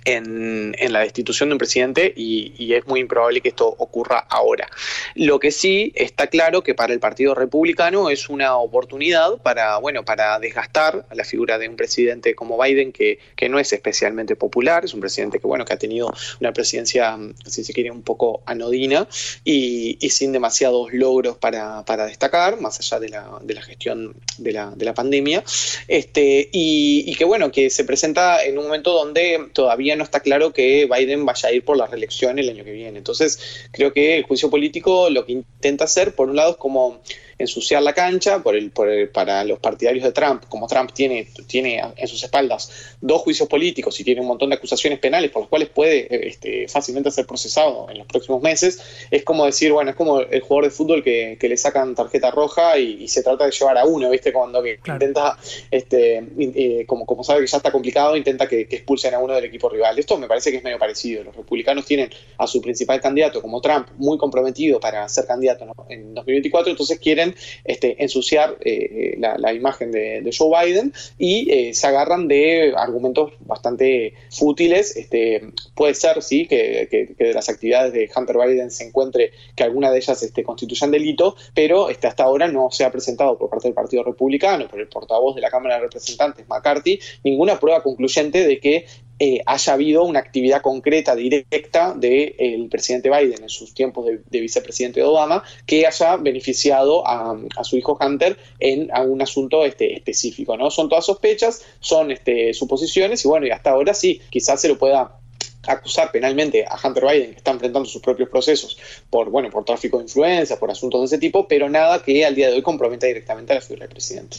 [0.06, 4.70] en, la destitución de un presidente y, es muy improbable que esto ocurra ahora.
[5.16, 10.06] Lo que sí está claro que para el Partido Republicano es una oportunidad para, bueno,
[10.06, 14.86] para desgastar la figura de un presidente como Biden que, que no es especialmente popular,
[14.86, 18.42] es un presidente que, bueno, que ha tenido una presidencia, si se quiere, un poco
[18.46, 19.08] anodina
[19.44, 24.72] y, sin demasiados logros para, destacar, más allá de la, de la gestión de la,
[24.76, 25.44] de la pandemia,
[25.88, 30.20] este, y, y que, bueno, que se presenta en un momento donde todavía no está
[30.20, 32.98] claro que Biden vaya a ir por la reelección el año que viene.
[32.98, 37.02] Entonces, creo que el juicio político lo que intenta hacer, por un lado, es como
[37.40, 41.82] ensuciar la cancha por el, por para los partidarios de Trump, como Trump tiene, tiene
[41.96, 45.50] en sus espaldas dos juicios políticos y tiene un montón de acusaciones penales por las
[45.50, 49.96] cuales puede este, fácilmente ser procesado en los próximos meses, es como decir, bueno, es
[49.96, 53.76] como el jugador de fútbol que, le sacan tarjeta roja y, se trata de llevar
[53.78, 54.32] a uno, ¿viste?
[54.32, 55.36] Cuando que intenta,
[55.72, 59.34] este, eh, como, como sabe que ya está complicado, intenta que, que expulsen a uno
[59.34, 59.98] del equipo rival.
[59.98, 61.24] Esto me parece que es medio parecido.
[61.24, 66.14] Los republicanos tienen a su principal candidato como Trump muy comprometido para ser candidato en
[66.14, 67.29] 2024, entonces quieren
[67.64, 74.14] este, ensuciar eh, la, imagen de, Joe Biden y eh, se agarran de argumentos bastante
[74.30, 74.96] fútiles.
[74.96, 75.42] Este,
[75.76, 79.98] puede ser, sí, que, de las actividades de Hunter Biden se encuentre que alguna de
[79.98, 83.76] ellas este, constituyan delito, pero este, hasta ahora no se ha presentado por parte del
[83.76, 88.60] Partido Republicano, por el portavoz de la Cámara de Representantes, McCarthy, ninguna prueba concluyente de
[88.60, 88.86] que
[89.20, 95.02] eh, haya habido una actividad concreta, directa del presidente Biden en sus tiempos de, vicepresidente
[95.02, 100.56] de Obama que haya beneficiado a, su hijo Hunter en algún asunto este, específico.
[100.56, 100.72] ¿no?
[100.72, 104.78] Son todas sospechas, son este, suposiciones y bueno, y hasta ahora sí, quizás se lo
[104.78, 105.20] pueda
[105.68, 108.78] acusar penalmente a Hunter Biden, que está enfrentando sus propios procesos
[109.10, 112.36] por, bueno, por tráfico de influencia, por asuntos de ese tipo, pero nada que al
[112.36, 114.38] día de hoy comprometa directamente a la figura del presidente.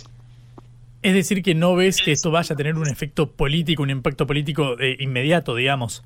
[1.03, 4.27] Es decir, que no ves que esto vaya a tener un efecto político, un impacto
[4.27, 6.05] político eh, inmediato, digamos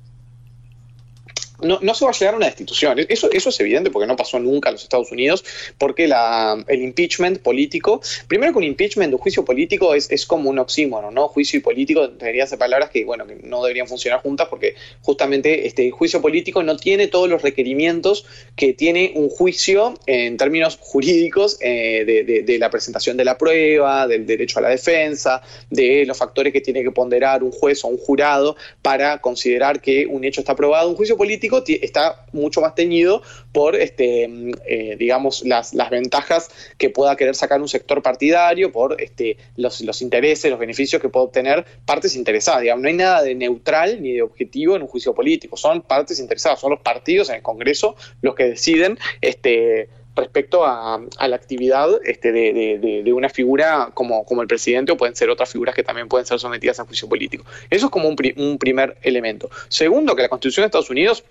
[1.61, 2.99] no, no, se va a llegar a una destitución.
[3.09, 5.43] Eso, eso es evidente porque no pasó nunca en los Estados Unidos,
[5.77, 10.49] porque la, el impeachment político, primero que un impeachment, un juicio político es, es como
[10.49, 11.27] un oxímono, ¿no?
[11.27, 15.67] Juicio y político deberían ser palabras que, bueno, que no deberían funcionar juntas porque justamente
[15.67, 18.25] este juicio político no tiene todos los requerimientos
[18.55, 24.07] que tiene un juicio en términos jurídicos eh, de, de, la presentación de la prueba,
[24.07, 27.87] del derecho a la defensa, de los factores que tiene que ponderar un juez o
[27.87, 30.89] un jurado para considerar que un hecho está probado.
[30.89, 34.29] Un juicio político está mucho más teñido por, este,
[34.67, 39.81] eh, digamos, las, las, ventajas que pueda querer sacar un sector partidario, por este, los,
[39.81, 42.61] los intereses, los beneficios que puede obtener partes interesadas.
[42.61, 46.19] Digamos, no hay nada de neutral ni de objetivo en un juicio político, son partes
[46.19, 51.89] interesadas, son los partidos en el Congreso los que deciden este, respecto a, la actividad
[52.03, 56.07] este, de, una figura como, como el presidente o pueden ser otras figuras que también
[56.07, 57.45] pueden ser sometidas a juicio político.
[57.69, 59.49] Eso es como un, un primer elemento.
[59.67, 61.23] Segundo, que la Constitución de Estados Unidos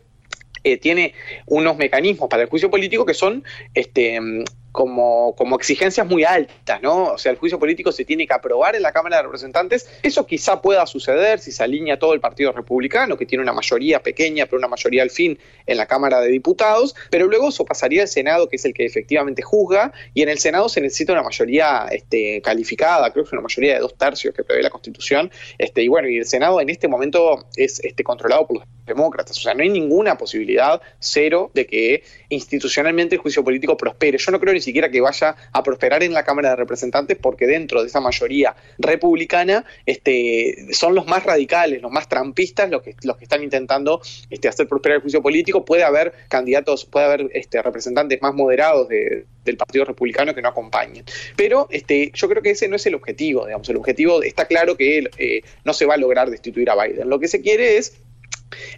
[0.64, 1.14] eh, tiene
[1.46, 3.44] unos mecanismos para el juicio político que son
[3.74, 4.18] este,
[4.74, 7.12] como, como exigencias muy altas, ¿no?
[7.12, 9.88] O sea, el juicio político se tiene que aprobar en la Cámara de Representantes.
[10.02, 14.02] Eso quizá pueda suceder si se alinea todo el Partido Republicano, que tiene una mayoría
[14.02, 18.02] pequeña, pero una mayoría al fin en la Cámara de Diputados, pero luego eso pasaría
[18.02, 21.22] al Senado, que es el que efectivamente juzga, y en el Senado se necesita una
[21.22, 25.30] mayoría este, calificada, creo que es una mayoría de dos tercios que prevé la Constitución,
[25.56, 29.38] este, y bueno, y el Senado en este momento es este, controlado por los demócratas,
[29.38, 34.18] o sea, no hay ninguna posibilidad, cero, de que institucionalmente el juicio político prospere.
[34.18, 37.46] Yo no creo ni siquiera que vaya a prosperar en la Cámara de Representantes, porque
[37.46, 42.96] dentro de esa mayoría republicana este, son los más radicales, los más trampistas, los que,
[43.02, 44.00] los que están intentando
[44.30, 45.64] este, hacer prosperar el juicio político.
[45.64, 50.48] Puede haber candidatos, puede haber este, representantes más moderados de, del Partido Republicano que no
[50.48, 51.04] acompañen.
[51.36, 53.68] Pero este, yo creo que ese no es el objetivo, digamos.
[53.68, 57.08] El objetivo está claro que eh, no se va a lograr destituir a Biden.
[57.08, 58.00] Lo que se quiere es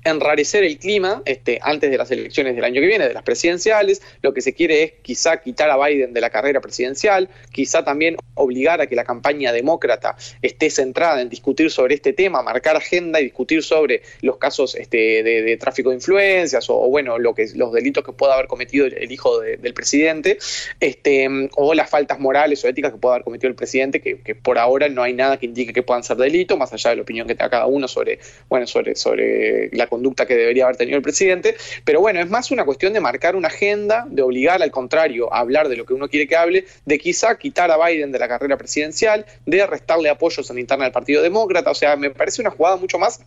[0.05, 4.03] enrarecer el clima este, antes de las elecciones del año que viene, de las presidenciales.
[4.22, 8.16] Lo que se quiere es quizá quitar a Biden de la carrera presidencial, quizá también
[8.35, 13.20] obligar a que la campaña demócrata esté centrada en discutir sobre este tema, marcar agenda
[13.20, 17.72] y discutir sobre los casos este, de, tráfico de influencias o, bueno, lo que, los
[17.72, 20.39] delitos que pueda haber cometido el, hijo del presidente,
[20.81, 24.59] este, o las faltas morales o éticas que pueda haber cometido el presidente, que, por
[24.59, 27.27] ahora no hay nada que indique que puedan ser delitos, más allá de la opinión
[27.27, 28.18] que tenga cada uno sobre,
[28.49, 32.51] bueno, sobre, sobre la conducta que debería haber tenido el presidente, pero bueno, es más
[32.51, 35.95] una cuestión de marcar una agenda, de obligar al contrario a hablar de lo que
[35.95, 40.09] uno quiere que hable, de quizá quitar a Biden de la carrera presidencial, de restarle
[40.09, 43.21] apoyos en la interna del Partido Demócrata, o sea, me parece una jugada mucho más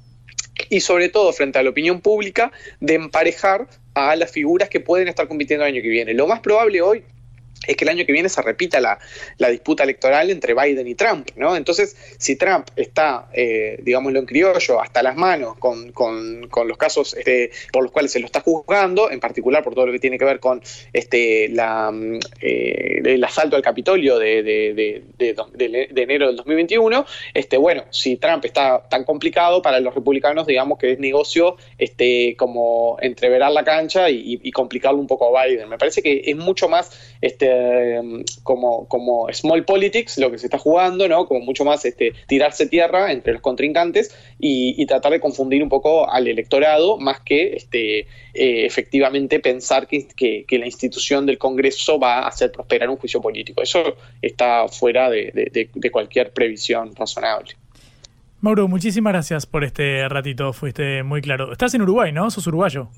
[0.69, 5.07] y sobre todo frente a la opinión pública de emparejar a las figuras que pueden
[5.07, 6.13] estar compitiendo el año que viene.
[6.13, 7.03] Lo más probable hoy
[7.69, 8.97] es que el año que viene se repita la,
[9.49, 11.55] disputa electoral entre Biden y Trump, ¿no?
[11.55, 15.91] Entonces, si Trump está, eh, digámoslo en criollo, hasta las manos con,
[16.65, 19.91] los casos este, por los cuales se lo está juzgando, en particular por todo lo
[19.91, 20.61] que tiene que ver con
[20.93, 25.03] este, la, mm, eh, el asalto al Capitolio de, de,
[25.95, 27.05] enero del 2021,
[27.35, 32.35] este, bueno, si Trump está tan complicado, para los republicanos, digamos que es negocio este,
[32.35, 35.69] como entreverar la cancha y, y complicarlo un poco a Biden.
[35.69, 36.89] Me parece que es mucho más...
[37.21, 41.27] Este, eh, como, como small politics, lo que se está jugando, ¿no?
[41.27, 46.09] Como mucho más este, tirarse tierra entre los contrincantes y, tratar de confundir un poco
[46.09, 48.05] al electorado, más que este, eh,
[48.65, 53.61] efectivamente pensar que, que, la institución del Congreso va a hacer prosperar un juicio político.
[53.61, 57.55] Eso está fuera de, de cualquier previsión razonable.
[58.41, 61.51] Mauro, muchísimas gracias por este ratito, fuiste muy claro.
[61.51, 62.31] Estás en Uruguay, ¿no?
[62.31, 62.89] Sos uruguayo.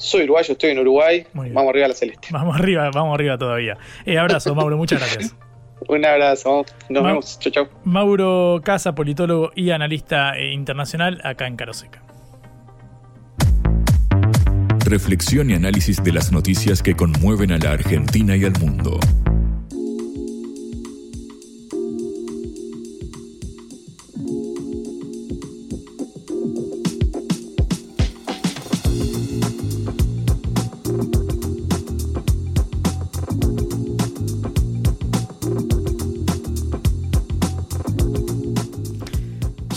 [0.00, 1.26] Soy uruguayo, estoy en Uruguay.
[1.34, 2.28] Vamos arriba a la celeste.
[2.30, 3.76] Vamos arriba, vamos arriba todavía.
[4.06, 5.36] Eh, abrazo, Mauro, muchas gracias.
[5.88, 7.38] Un abrazo, nos vemos.
[7.38, 7.68] Chau, chau.
[7.84, 12.02] Mauro Casa, politólogo y analista eh, internacional acá en Caroseca.
[14.86, 18.98] Reflexión y análisis de las noticias que conmueven a la Argentina y al mundo.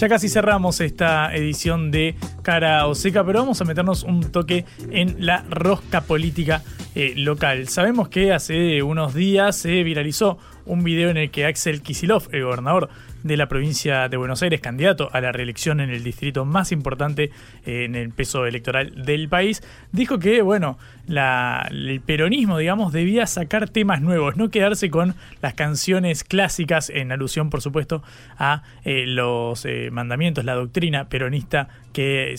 [0.03, 4.65] Ya casi cerramos esta edición de Cara o Seca, pero vamos a meternos un toque
[4.91, 6.61] en la rosca política
[6.93, 7.69] eh, local.
[7.69, 12.43] Sabemos que hace unos días se viralizó un video en el que Axel Kisilov, el
[12.43, 12.89] gobernador
[13.23, 17.31] de la provincia de Buenos Aires, candidato a la reelección en el distrito más importante
[17.65, 20.77] eh, en el peso electoral del país, dijo que, bueno,
[21.07, 27.49] el peronismo, digamos, debía sacar temas nuevos, no quedarse con las canciones clásicas, en alusión,
[27.49, 28.03] por supuesto,
[28.37, 32.35] a eh, los eh, mandamientos, la doctrina peronista que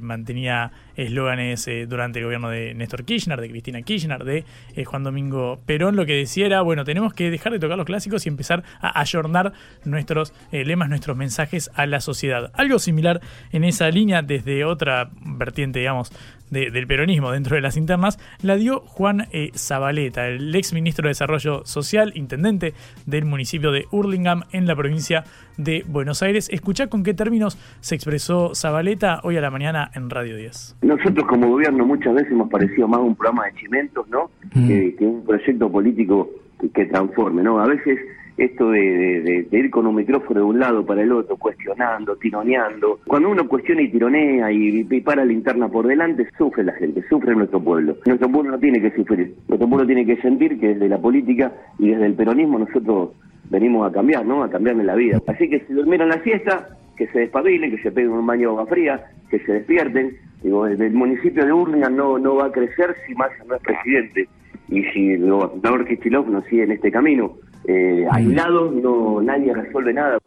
[0.00, 4.44] mantenía eslóganes durante el gobierno de Néstor Kirchner, de Cristina Kirchner, de
[4.86, 5.96] Juan Domingo Perón.
[5.96, 8.98] Lo que decía era, bueno, tenemos que dejar de tocar los clásicos y empezar a
[9.00, 9.52] ayornar
[9.84, 12.50] nuestro eh, lemas, nuestros mensajes a la sociedad.
[12.54, 13.20] Algo similar
[13.52, 16.12] en esa línea desde otra vertiente, digamos,
[16.50, 21.10] del peronismo dentro de las internas, la dio Juan eh, Zabaleta, el ex ministro de
[21.10, 22.74] Desarrollo Social, intendente
[23.06, 25.24] del municipio de Hurlingham en la provincia
[25.56, 26.48] de Buenos Aires.
[26.50, 30.76] Escuchá con qué términos se expresó Zabaleta hoy a la mañana en Radio 10.
[30.82, 34.30] Nosotros como gobierno muchas veces hemos parecido más un programa de chimentos, ¿no?
[34.54, 34.66] Mm.
[34.68, 36.30] Que, un proyecto político
[36.60, 37.60] que, que transforme, ¿no?
[37.60, 37.98] A veces
[38.36, 43.00] esto de, ir con un micrófono de un lado para el otro, cuestionando, tironeando.
[43.06, 47.34] Cuando uno cuestiona y tironea y, para la linterna por delante, sufre la gente, sufre
[47.34, 47.96] nuestro pueblo.
[48.04, 51.52] Nuestro pueblo no tiene que sufrir, nuestro pueblo tiene que sentir que desde la política
[51.78, 53.10] y desde el peronismo nosotros
[53.48, 54.42] venimos a cambiar, ¿no?
[54.42, 55.20] A cambiarle la vida.
[55.26, 58.54] Así que si durmieron la siesta, que se despabilen, que se peguen un baño de
[58.56, 60.16] agua fría, que se despierten.
[60.42, 64.28] Digo, el, municipio de Urlingan no, no va a crecer si Massa no es presidente.
[64.68, 67.36] Y si el gobernador Kichilov no sigue en este camino,
[67.68, 70.18] eh, aislados, no, nadie resuelve nada.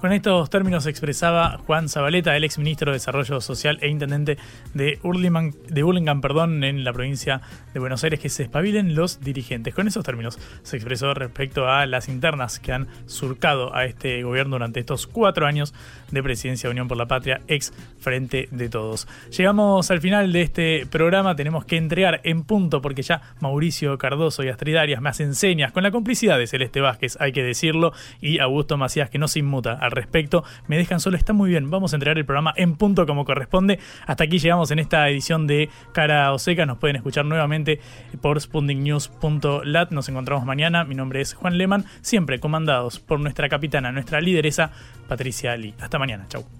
[0.00, 4.38] Con estos términos expresaba Juan Zabaleta, el ex ministro de Desarrollo Social e intendente
[4.72, 7.42] de, Urliman, de Burlingame perdón, en la provincia
[7.74, 9.74] de Buenos Aires, que se espabilen los dirigentes.
[9.74, 14.52] Con esos términos se expresó respecto a las internas que han surcado a este gobierno
[14.54, 15.74] durante estos cuatro años
[16.10, 19.06] de presidencia de Unión por la Patria, ex Frente de Todos.
[19.36, 24.42] Llegamos al final de este programa, tenemos que entregar en punto, porque ya Mauricio Cardoso
[24.44, 27.92] y Astrid Arias me hacen señas, con la complicidad de Celeste Vázquez, hay que decirlo,
[28.22, 30.44] y Augusto Macías, que no se inmuta respecto.
[30.66, 31.70] Me dejan solo, está muy bien.
[31.70, 33.78] Vamos a entregar el programa en punto como corresponde.
[34.06, 36.66] Hasta aquí llegamos en esta edición de Cara o Seca.
[36.66, 37.80] Nos pueden escuchar nuevamente
[38.20, 39.90] por spundingnews.lat.
[39.90, 40.84] Nos encontramos mañana.
[40.84, 44.70] Mi nombre es Juan Leman, siempre comandados por nuestra capitana, nuestra lideresa,
[45.08, 45.74] Patricia Ali.
[45.80, 46.26] Hasta mañana.
[46.28, 46.59] Chau.